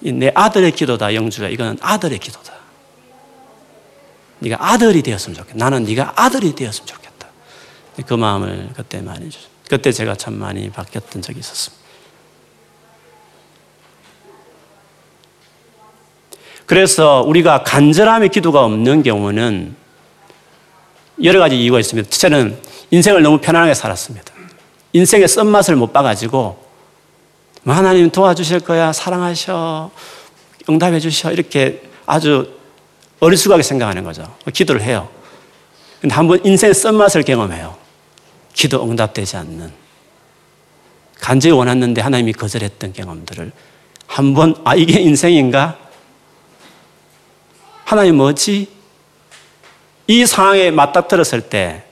[0.00, 1.48] 내 아들의 기도다, 영주야.
[1.48, 2.58] 이거는 아들의 기도다.
[4.40, 5.58] 네가 아들이 되었으면 좋겠다.
[5.58, 7.28] 나는 네가 아들이 되었으면 좋겠다.
[8.06, 11.78] 그 마음을 그때 많이 주 그때 제가 참 많이 바뀌었던 적이 있었습니다.
[16.66, 19.74] 그래서 우리가 간절함의 기도가 없는 경우는
[21.22, 22.08] 여러 가지 이유가 있습니다.
[22.10, 22.58] 첫째는
[22.90, 24.32] 인생을 너무 편안하게 살았습니다.
[24.92, 26.66] 인생의 쓴맛을 못 봐가지고
[27.62, 29.90] 뭐 하나님 도와주실 거야, 사랑하셔,
[30.68, 32.56] 응답해 주셔 이렇게 아주
[33.20, 34.34] 어리숙하게 생각하는 거죠.
[34.52, 35.08] 기도를 해요.
[36.00, 37.76] 근데 한번 인생의 쓴맛을 경험해요.
[38.54, 39.72] 기도 응답되지 않는
[41.20, 43.52] 간절히 원했는데 하나님이 거절했던 경험들을
[44.06, 45.76] 한번 아 이게 인생인가?
[47.84, 48.77] 하나님 뭐지?
[50.08, 51.84] 이 상황에 맞닥뜨렸을 때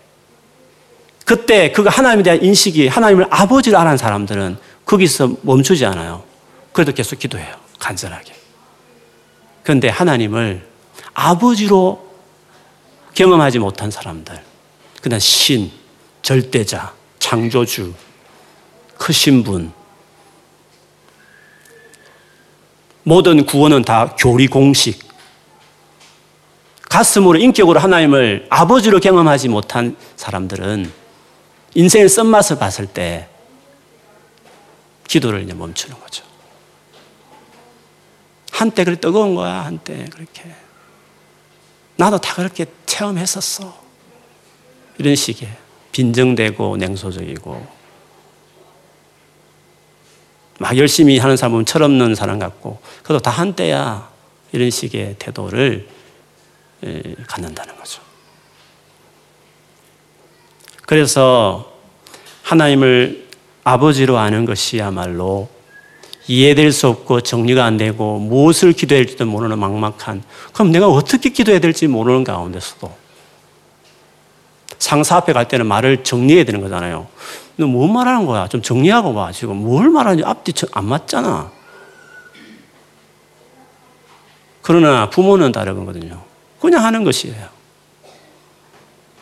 [1.24, 6.24] 그때 그가 하나님에 대한 인식이 하나님을 아버지로 아는 사람들은 거기서 멈추지 않아요.
[6.72, 7.54] 그래도 계속 기도해요.
[7.78, 8.34] 간절하게.
[9.62, 10.66] 그런데 하나님을
[11.12, 12.06] 아버지로
[13.14, 14.40] 경험하지 못한 사람들,
[15.02, 15.70] 그냥 신,
[16.22, 17.92] 절대자, 창조주,
[18.96, 19.72] 크신 분.
[23.02, 25.05] 모든 구원은 다 교리 공식.
[26.88, 30.90] 가슴으로 인격으로 하나님을 아버지로 경험하지 못한 사람들은
[31.74, 33.28] 인생의 쓴맛을 봤을 때
[35.06, 36.24] 기도를 이제 멈추는 거죠.
[38.50, 40.44] 한때 그래 뜨거운 거야, 한때 그렇게.
[41.96, 43.86] 나도 다 그렇게 체험했었어.
[44.98, 45.48] 이런 식의
[45.92, 47.66] 빈정되고 냉소적이고
[50.58, 54.10] 막 열심히 하는 사람은 철없는 사람 같고 그래도 다 한때야
[54.52, 55.88] 이런 식의 태도를
[57.26, 58.02] 갖는다는 거죠.
[60.86, 61.72] 그래서
[62.42, 63.26] 하나님을
[63.64, 65.48] 아버지로 아는 것이야말로
[66.28, 70.22] 이해될 수 없고 정리가 안 되고 무엇을 기도해야 할지도 모르는 막막한
[70.52, 73.06] 그럼 내가 어떻게 기도해야 될지 모르는 가운데서도
[74.78, 77.08] 상사 앞에 갈 때는 말을 정리해야 되는 거잖아요.
[77.56, 78.46] 너뭐 말하는 거야?
[78.48, 79.32] 좀 정리하고 봐.
[79.32, 81.50] 지금 뭘 말하는지 앞뒤 안 맞잖아.
[84.62, 86.22] 그러나 부모는 다르거든요.
[86.60, 87.48] 그냥 하는 것이에요.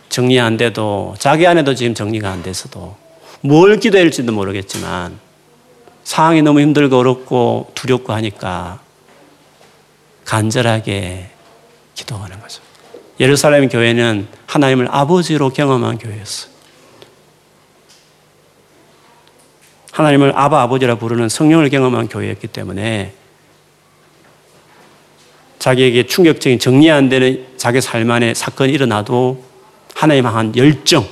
[0.09, 2.97] 정리 안 돼도 자기 안에도 지금 정리가 안 돼서도
[3.41, 5.19] 뭘 기도해야 할지도 모르겠지만
[6.05, 8.81] 상황이 너무 힘들고 어렵고 두렵고 하니까
[10.25, 11.31] 간절하게
[11.95, 12.63] 기도하는 거죠.
[13.21, 16.55] 예루살렘 교회는 하나님을 아버지로 경험한 교회였어요.
[19.93, 23.15] 하나님을 아바 아버지라 부르는 성령을 경험한 교회였기 때문에
[25.65, 29.43] 자기에게 충격적인 정리 안 되는 자기 삶 안에 사건이 일어나도
[29.95, 31.09] 하나님 향한 열정,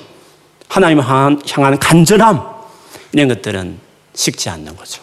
[0.68, 1.40] 하나님 향한
[1.80, 2.52] 간절함
[3.12, 3.78] 이런 것들은
[4.12, 5.02] 식지 않는 거죠.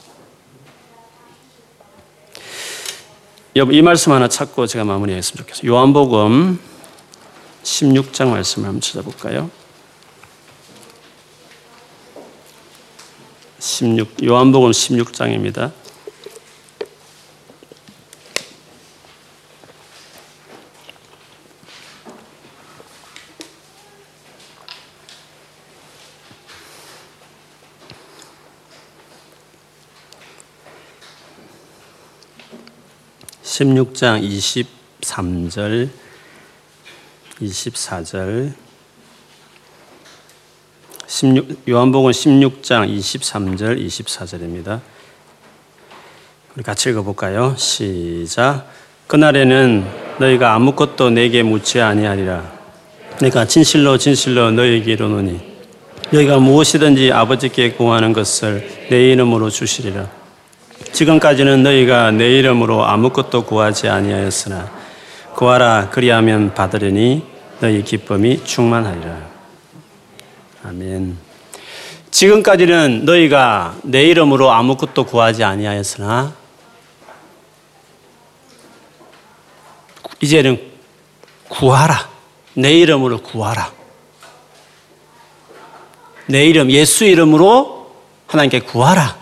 [3.56, 5.72] 이 말씀 하나 찾고 제가 마무리했으면 좋겠어요.
[5.72, 6.60] 요한복음
[7.64, 9.50] 16장 말씀을 한번 찾아볼까요?
[13.58, 15.72] 16, 요한복음 16장입니다.
[33.60, 34.24] 16장
[35.02, 35.90] 23절
[37.42, 38.54] 24절
[41.08, 44.80] 16, 요한복음 16장 23절 24절입니다.
[46.56, 47.56] 우리 같이 읽어볼까요?
[47.58, 48.72] 시작.
[49.08, 49.86] 그날에는
[50.20, 52.60] 너희가 아무것도 내게 묻지 아니하리라.
[53.20, 55.38] 내가 진실로 진실로 너희에게 이르노니
[56.14, 60.19] 너희가 무엇이든지 아버지께 구하는 것을 내 이름으로 주시리라.
[61.00, 64.70] 지금까지는 너희가 내 이름으로 아무것도 구하지 아니하였으나
[65.34, 67.24] 구하라 그리하면 받으리니
[67.62, 69.18] 너희 기쁨이 충만하리라.
[70.66, 71.18] 아멘.
[72.12, 76.34] 지금까지는 너희가 내 이름으로 아무것도 구하지 아니하였으나
[80.20, 80.62] 이제는
[81.48, 82.10] 구하라.
[82.56, 83.72] 내 이름으로 구하라.
[86.26, 87.90] 내 이름 예수 이름으로
[88.28, 89.19] 하나님께 구하라.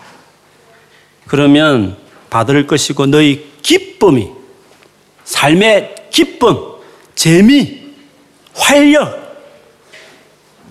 [1.28, 1.96] 그러면
[2.30, 4.28] 받을 것이고 너희 기쁨이
[5.24, 6.56] 삶의 기쁨,
[7.14, 7.80] 재미,
[8.54, 9.28] 활력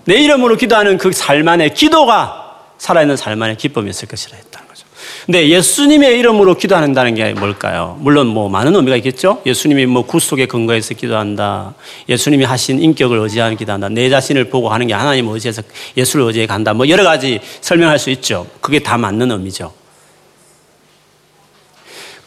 [0.06, 2.44] 내 이름으로 기도하는 그 삶 안에 기도가
[2.78, 4.86] 살아있는 삶 안에 기쁨이 있을 것이라 했다는 거죠.
[5.26, 7.98] 근데 예수님의 이름으로 기도한다는 게 뭘까요?
[8.00, 9.42] 물론 뭐 많은 의미가 있겠죠?
[9.46, 11.74] 예수님이 뭐 구속에 근거해서 기도한다.
[12.08, 13.90] 예수님이 하신 인격을 의지하는 기도한다.
[13.90, 15.62] 내 자신을 보고 하는 게 하나님 의지해서
[15.98, 16.74] 예수를 의지해 간다.
[16.74, 18.48] 뭐 여러 가지 설명할 수 있죠.
[18.62, 19.74] 그게 다 맞는 의미죠.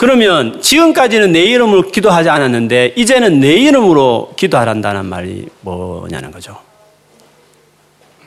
[0.00, 6.56] 그러면 지금까지는 내 이름으로 기도하지 않았는데 이제는 내 이름으로 기도하란다는 말이 뭐냐는 거죠.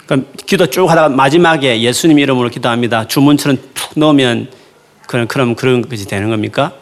[0.05, 3.07] 그럼 기도 쭉 하다가 마지막에 예수님 이름으로 기도합니다.
[3.07, 4.49] 주문처럼 툭 넣으면
[5.07, 6.73] 그럼 그럼 그런 것이 되는 겁니까?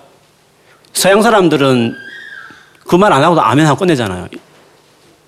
[0.91, 1.95] 서양 사람들은
[2.85, 4.27] 그 말 안 하고도 아멘 하고 끝내잖아요.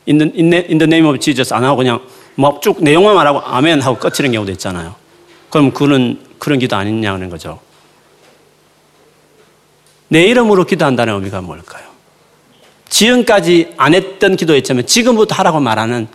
[0.10, 2.02] In the name of Jesus 안 하고 그냥
[2.36, 4.94] 뭐쭉 내용만 말하고 아멘 하고 끝이는 경우도 있잖아요.
[5.50, 7.62] 그럼 그는 그런 기도 아니냐는 거죠.
[10.14, 11.88] 내 이름으로 기도한다는 의미가 뭘까요?
[12.88, 16.08] 지금까지 안 했던 기도였지만 지금부터 하라고 말하는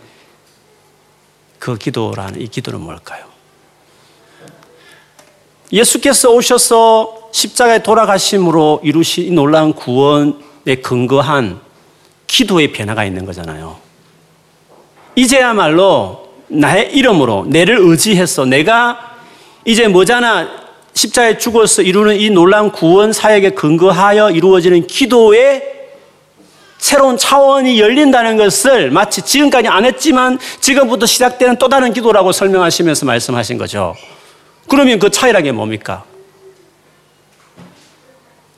[1.59, 3.25] 그 기도라는 이 기도는 뭘까요?
[5.73, 11.59] 예수께서 오셔서 십자가에 돌아가심으로 이루신 놀라운 구원에 근거한
[12.25, 13.77] 기도의 변화가 있는 거잖아요.
[15.15, 19.17] 이제야말로 나의 이름으로 내를 의지해서 내가
[19.65, 20.68] 이제 뭐잖아
[20.99, 25.63] 십자에 죽어서 이루는 이 놀라운 구원 사역에 근거하여 이루어지는 기도의
[26.77, 33.57] 새로운 차원이 열린다는 것을 마치 지금까지 안 했지만 지금부터 시작되는 또 다른 기도라고 설명하시면서 말씀하신
[33.57, 33.95] 거죠.
[34.67, 36.03] 그러면 그 차이라는 게 뭡니까?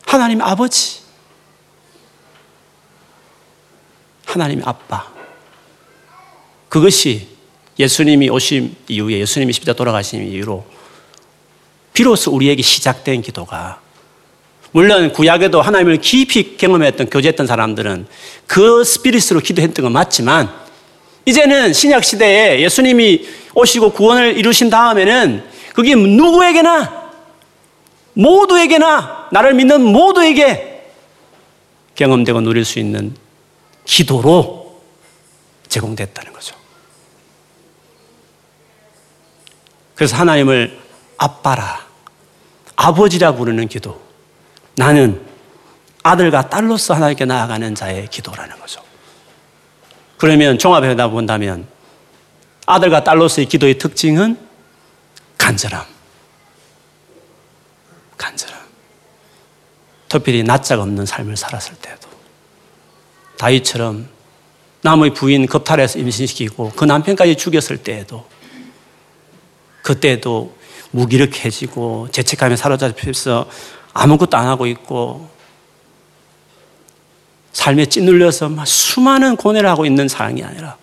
[0.07, 1.01] 하나님 아버지,
[4.25, 5.11] 하나님 아빠.
[6.69, 7.27] 그것이
[7.77, 10.80] 예수님이 오신 이후에 예수님이 십자 돌아가신 이후로
[11.93, 13.79] 비로소 우리에게 시작된 기도가
[14.71, 18.07] 물론 구약에도 하나님을 깊이 경험했던 교제했던 사람들은
[18.47, 20.49] 그 스피릿으로 기도했던 건 맞지만
[21.25, 27.01] 이제는 신약 시대에 예수님이 오시고 구원을 이루신 다음에는 그게 누구에게나
[28.13, 30.89] 모두에게나 나를 믿는 모두에게
[31.95, 33.15] 경험되고 누릴 수 있는
[33.85, 34.81] 기도로
[35.67, 36.55] 제공됐다는 거죠.
[39.95, 40.79] 그래서 하나님을
[41.21, 41.85] 아빠라,
[42.75, 44.01] 아버지라 부르는 기도.
[44.75, 45.23] 나는
[46.01, 48.81] 아들과 딸로서 하나님께 나아가는 자의 기도라는 거죠.
[50.17, 51.67] 그러면 종합해 본다면
[52.65, 54.35] 아들과 딸로서의 기도의 특징은
[55.37, 55.85] 간절함.
[58.17, 58.59] 간절함.
[60.09, 62.09] 특별히 낯짝 없는 삶을 살았을 때도
[63.37, 64.09] 다윗처럼
[64.81, 68.27] 남의 부인 겁탈해서 임신시키고 그 남편까지 죽였을 때에도
[69.83, 70.60] 그때도
[70.91, 73.49] 무기력해지고 죄책감에 사로잡혀서
[73.93, 75.29] 아무것도 안 하고 있고
[77.53, 80.77] 삶에 찌눌려서 막 수많은 고뇌를 하고 있는 사랑이 아니라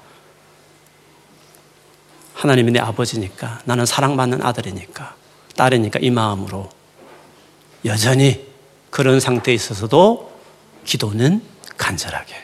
[2.34, 5.14] 하나님이 내 아버지니까 나는 사랑받는 아들이니까
[5.56, 6.68] 딸이니까 이 마음으로
[7.84, 8.46] 여전히
[8.90, 10.30] 그런 상태에 있어서도
[10.84, 11.42] 기도는
[11.76, 12.34] 간절하게.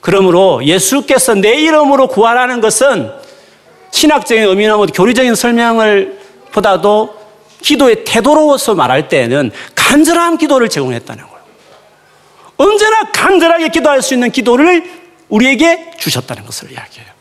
[0.00, 3.10] 그러므로 예수께서 내 이름으로 구하라는 것은
[3.90, 6.23] 신학적인 의미나 뭐 교리적인 설명을
[6.54, 7.18] 보다도
[7.60, 11.44] 기도의 태도로서 말할 때는 간절한 기도를 제공했다는 거예요.
[12.56, 14.88] 언제나 간절하게 기도할 수 있는 기도를
[15.28, 17.12] 우리에게 주셨다는 것을 이야기해요.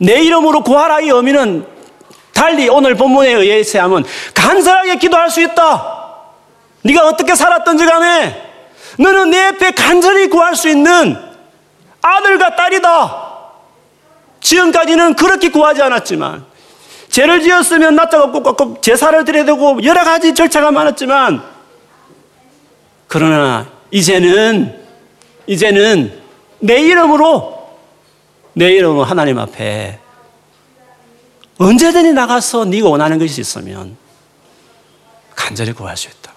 [0.00, 1.66] 내 이름으로 구하라 이 의미는
[2.34, 6.18] 달리 오늘 본문에 의해서 하면 간절하게 기도할 수 있다.
[6.82, 8.50] 네가 어떻게 살았던지 간에
[8.98, 11.16] 너는 내 앞에 간절히 구할 수 있는
[12.02, 13.30] 아들과 딸이다.
[14.40, 16.51] 지금까지는 그렇게 구하지 않았지만
[17.12, 21.42] 죄를 지었으면 낯짝 없고 꼭 제사를 드려야 되고 여러 가지 절차가 많았지만
[23.06, 24.80] 그러나 이제는
[25.46, 26.18] 이제는
[26.60, 27.68] 내 이름으로
[28.54, 29.98] 내 이름으로 하나님 앞에
[31.58, 33.98] 언제든지 나가서 네가 원하는 것이 있으면
[35.36, 36.32] 간절히 구할 수 있다.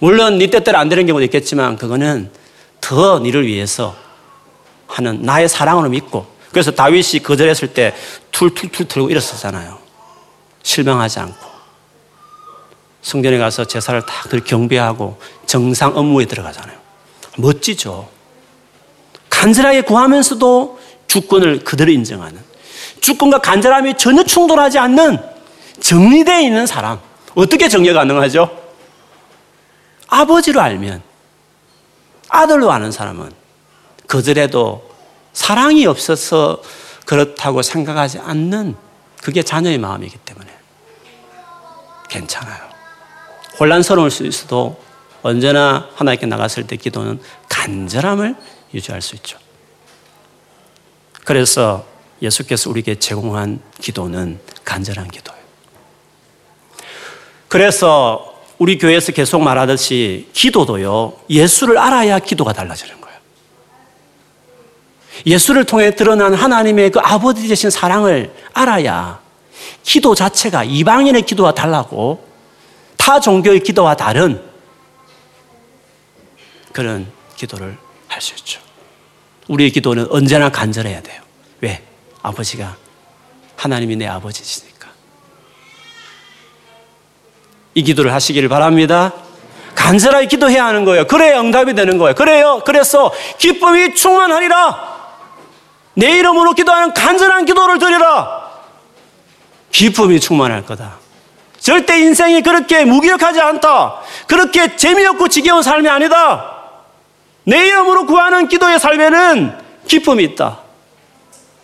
[0.00, 2.32] 물론 네 뜻대로 안 되는 경우도 있겠지만 그거는
[2.80, 3.94] 더 너를 위해서
[4.88, 7.94] 하는 나의 사랑으로 믿고 그래서 다윗이 거절했을 때
[8.32, 9.85] 툴툴툴 들고 일었었잖아요.
[10.66, 11.46] 실망하지 않고
[13.00, 16.76] 성전에 가서 제사를 딱 경배하고 정상 업무에 들어가잖아요.
[17.38, 18.08] 멋지죠.
[19.30, 22.42] 간절하게 구하면서도 주권을 그대로 인정하는
[23.00, 25.18] 주권과 간절함이 전혀 충돌하지 않는
[25.80, 26.98] 정리되어 있는 사람.
[27.36, 28.50] 어떻게 정리가 가능하죠?
[30.08, 31.00] 아버지로 알면
[32.28, 33.30] 아들로 아는 사람은
[34.08, 34.90] 거절해도
[35.32, 36.60] 사랑이 없어서
[37.04, 38.74] 그렇다고 생각하지 않는
[39.22, 40.55] 그게 자녀의 마음이기 때문에
[42.08, 42.76] 괜찮아요.
[43.58, 44.80] 혼란스러울 수 있어도
[45.22, 48.36] 언제나 하나님께 나갔을 때 기도는 간절함을
[48.74, 49.38] 유지할 수 있죠.
[51.24, 51.84] 그래서
[52.22, 55.40] 예수께서 우리에게 제공한 기도는 간절한 기도예요.
[57.48, 63.18] 그래서 우리 교회에서 계속 말하듯이 기도도요, 예수를 알아야 기도가 달라지는 거예요.
[65.26, 69.20] 예수를 통해 드러난 하나님의 그 아버지 되신 사랑을 알아야
[69.82, 72.26] 기도 자체가 이방인의 기도와 달라고
[72.96, 74.42] 타 종교의 기도와 다른
[76.72, 77.76] 그런 기도를
[78.08, 78.60] 할 수 있죠.
[79.48, 81.20] 우리의 기도는 언제나 간절해야 돼요.
[81.60, 81.82] 왜?
[82.22, 82.76] 아버지가
[83.56, 84.88] 하나님이 내 아버지시니까.
[87.74, 89.12] 이 기도를 하시기를 바랍니다.
[89.74, 91.06] 간절하게 기도해야 하는 거예요.
[91.06, 92.14] 그래야 응답이 되는 거예요.
[92.14, 92.62] 그래요.
[92.64, 94.96] 그래서 기쁨이 충만하리라.
[95.94, 98.45] 내 이름으로 기도하는 간절한 기도를 드리라.
[99.76, 100.96] 기쁨이 충만할 거다.
[101.58, 104.00] 절대 인생이 그렇게 무기력하지 않다.
[104.26, 106.70] 그렇게 재미없고 지겨운 삶이 아니다.
[107.44, 110.60] 내 이름으로 구하는 기도의 삶에는 기쁨이 있다.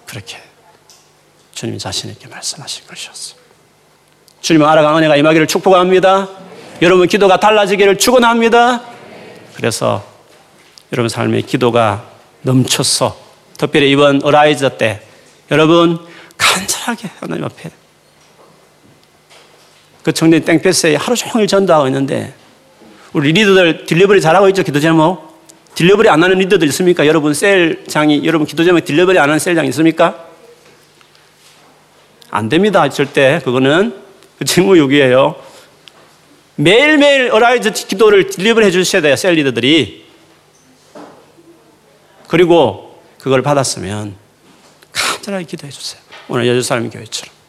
[0.06, 0.36] 그렇게
[1.54, 3.36] 주님 자신에게 말씀하신 것이었어.
[4.42, 6.28] 주님 알아가 은혜가 임하기를 축복합니다.
[6.82, 8.82] 여러분 기도가 달라지기를 축원합니다.
[9.54, 10.04] 그래서
[10.92, 12.04] 여러분 삶의 기도가
[12.42, 13.16] 넘쳐서
[13.56, 15.00] 특별히 이번 Arise 때
[15.50, 15.98] 여러분
[16.36, 17.70] 간절하게 하나님 앞에
[20.02, 22.34] 그 청년 땡볕에 하루 종일 전도하고 있는데
[23.12, 25.32] 우리 리더들 delivery 잘하고 있죠 기도 제목
[25.74, 27.06] delivery 안 하는 리더들 있습니까?
[27.06, 30.26] 여러분 셀장이 여러분 기도 제목 delivery 안 하는 셀장 있습니까?
[32.30, 32.88] 안 됩니다.
[32.88, 33.94] 절대 그거는
[34.38, 35.36] 그 직무유기예요.
[36.56, 39.16] 매일매일 Arise 기도를 delivery 해주셔야 돼요.
[39.16, 40.06] 셀 리더들이.
[42.28, 44.16] 그리고 그걸 받았으면
[44.92, 46.00] 간절하게 기도해 주세요.
[46.28, 47.41] 오늘 예루살렘 교회처럼.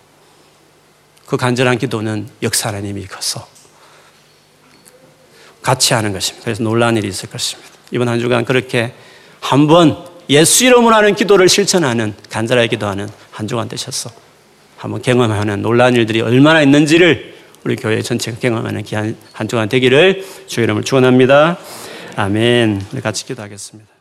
[1.33, 3.47] 그 간절한 기도는 역사하는 힘이 커서
[5.63, 6.43] 같이 하는 것입니다.
[6.43, 7.71] 그래서 놀라운 일이 있을 것입니다.
[7.89, 8.93] 이번 한 주간 그렇게
[9.39, 9.97] 한번
[10.29, 14.11] 예수 이름으로 하는 기도를 실천하는 간절하게 기도하는 한 주간 되셨어.
[14.77, 20.61] 한번 경험하는 놀라운 일들이 얼마나 있는지를 우리 교회 전체가 경험하는 귀한 한 주간 되기를 주
[20.61, 21.57] 이름을 축원합니다.
[22.15, 22.79] 아멘.
[22.93, 23.92] 우리 같이 기도하겠습니다.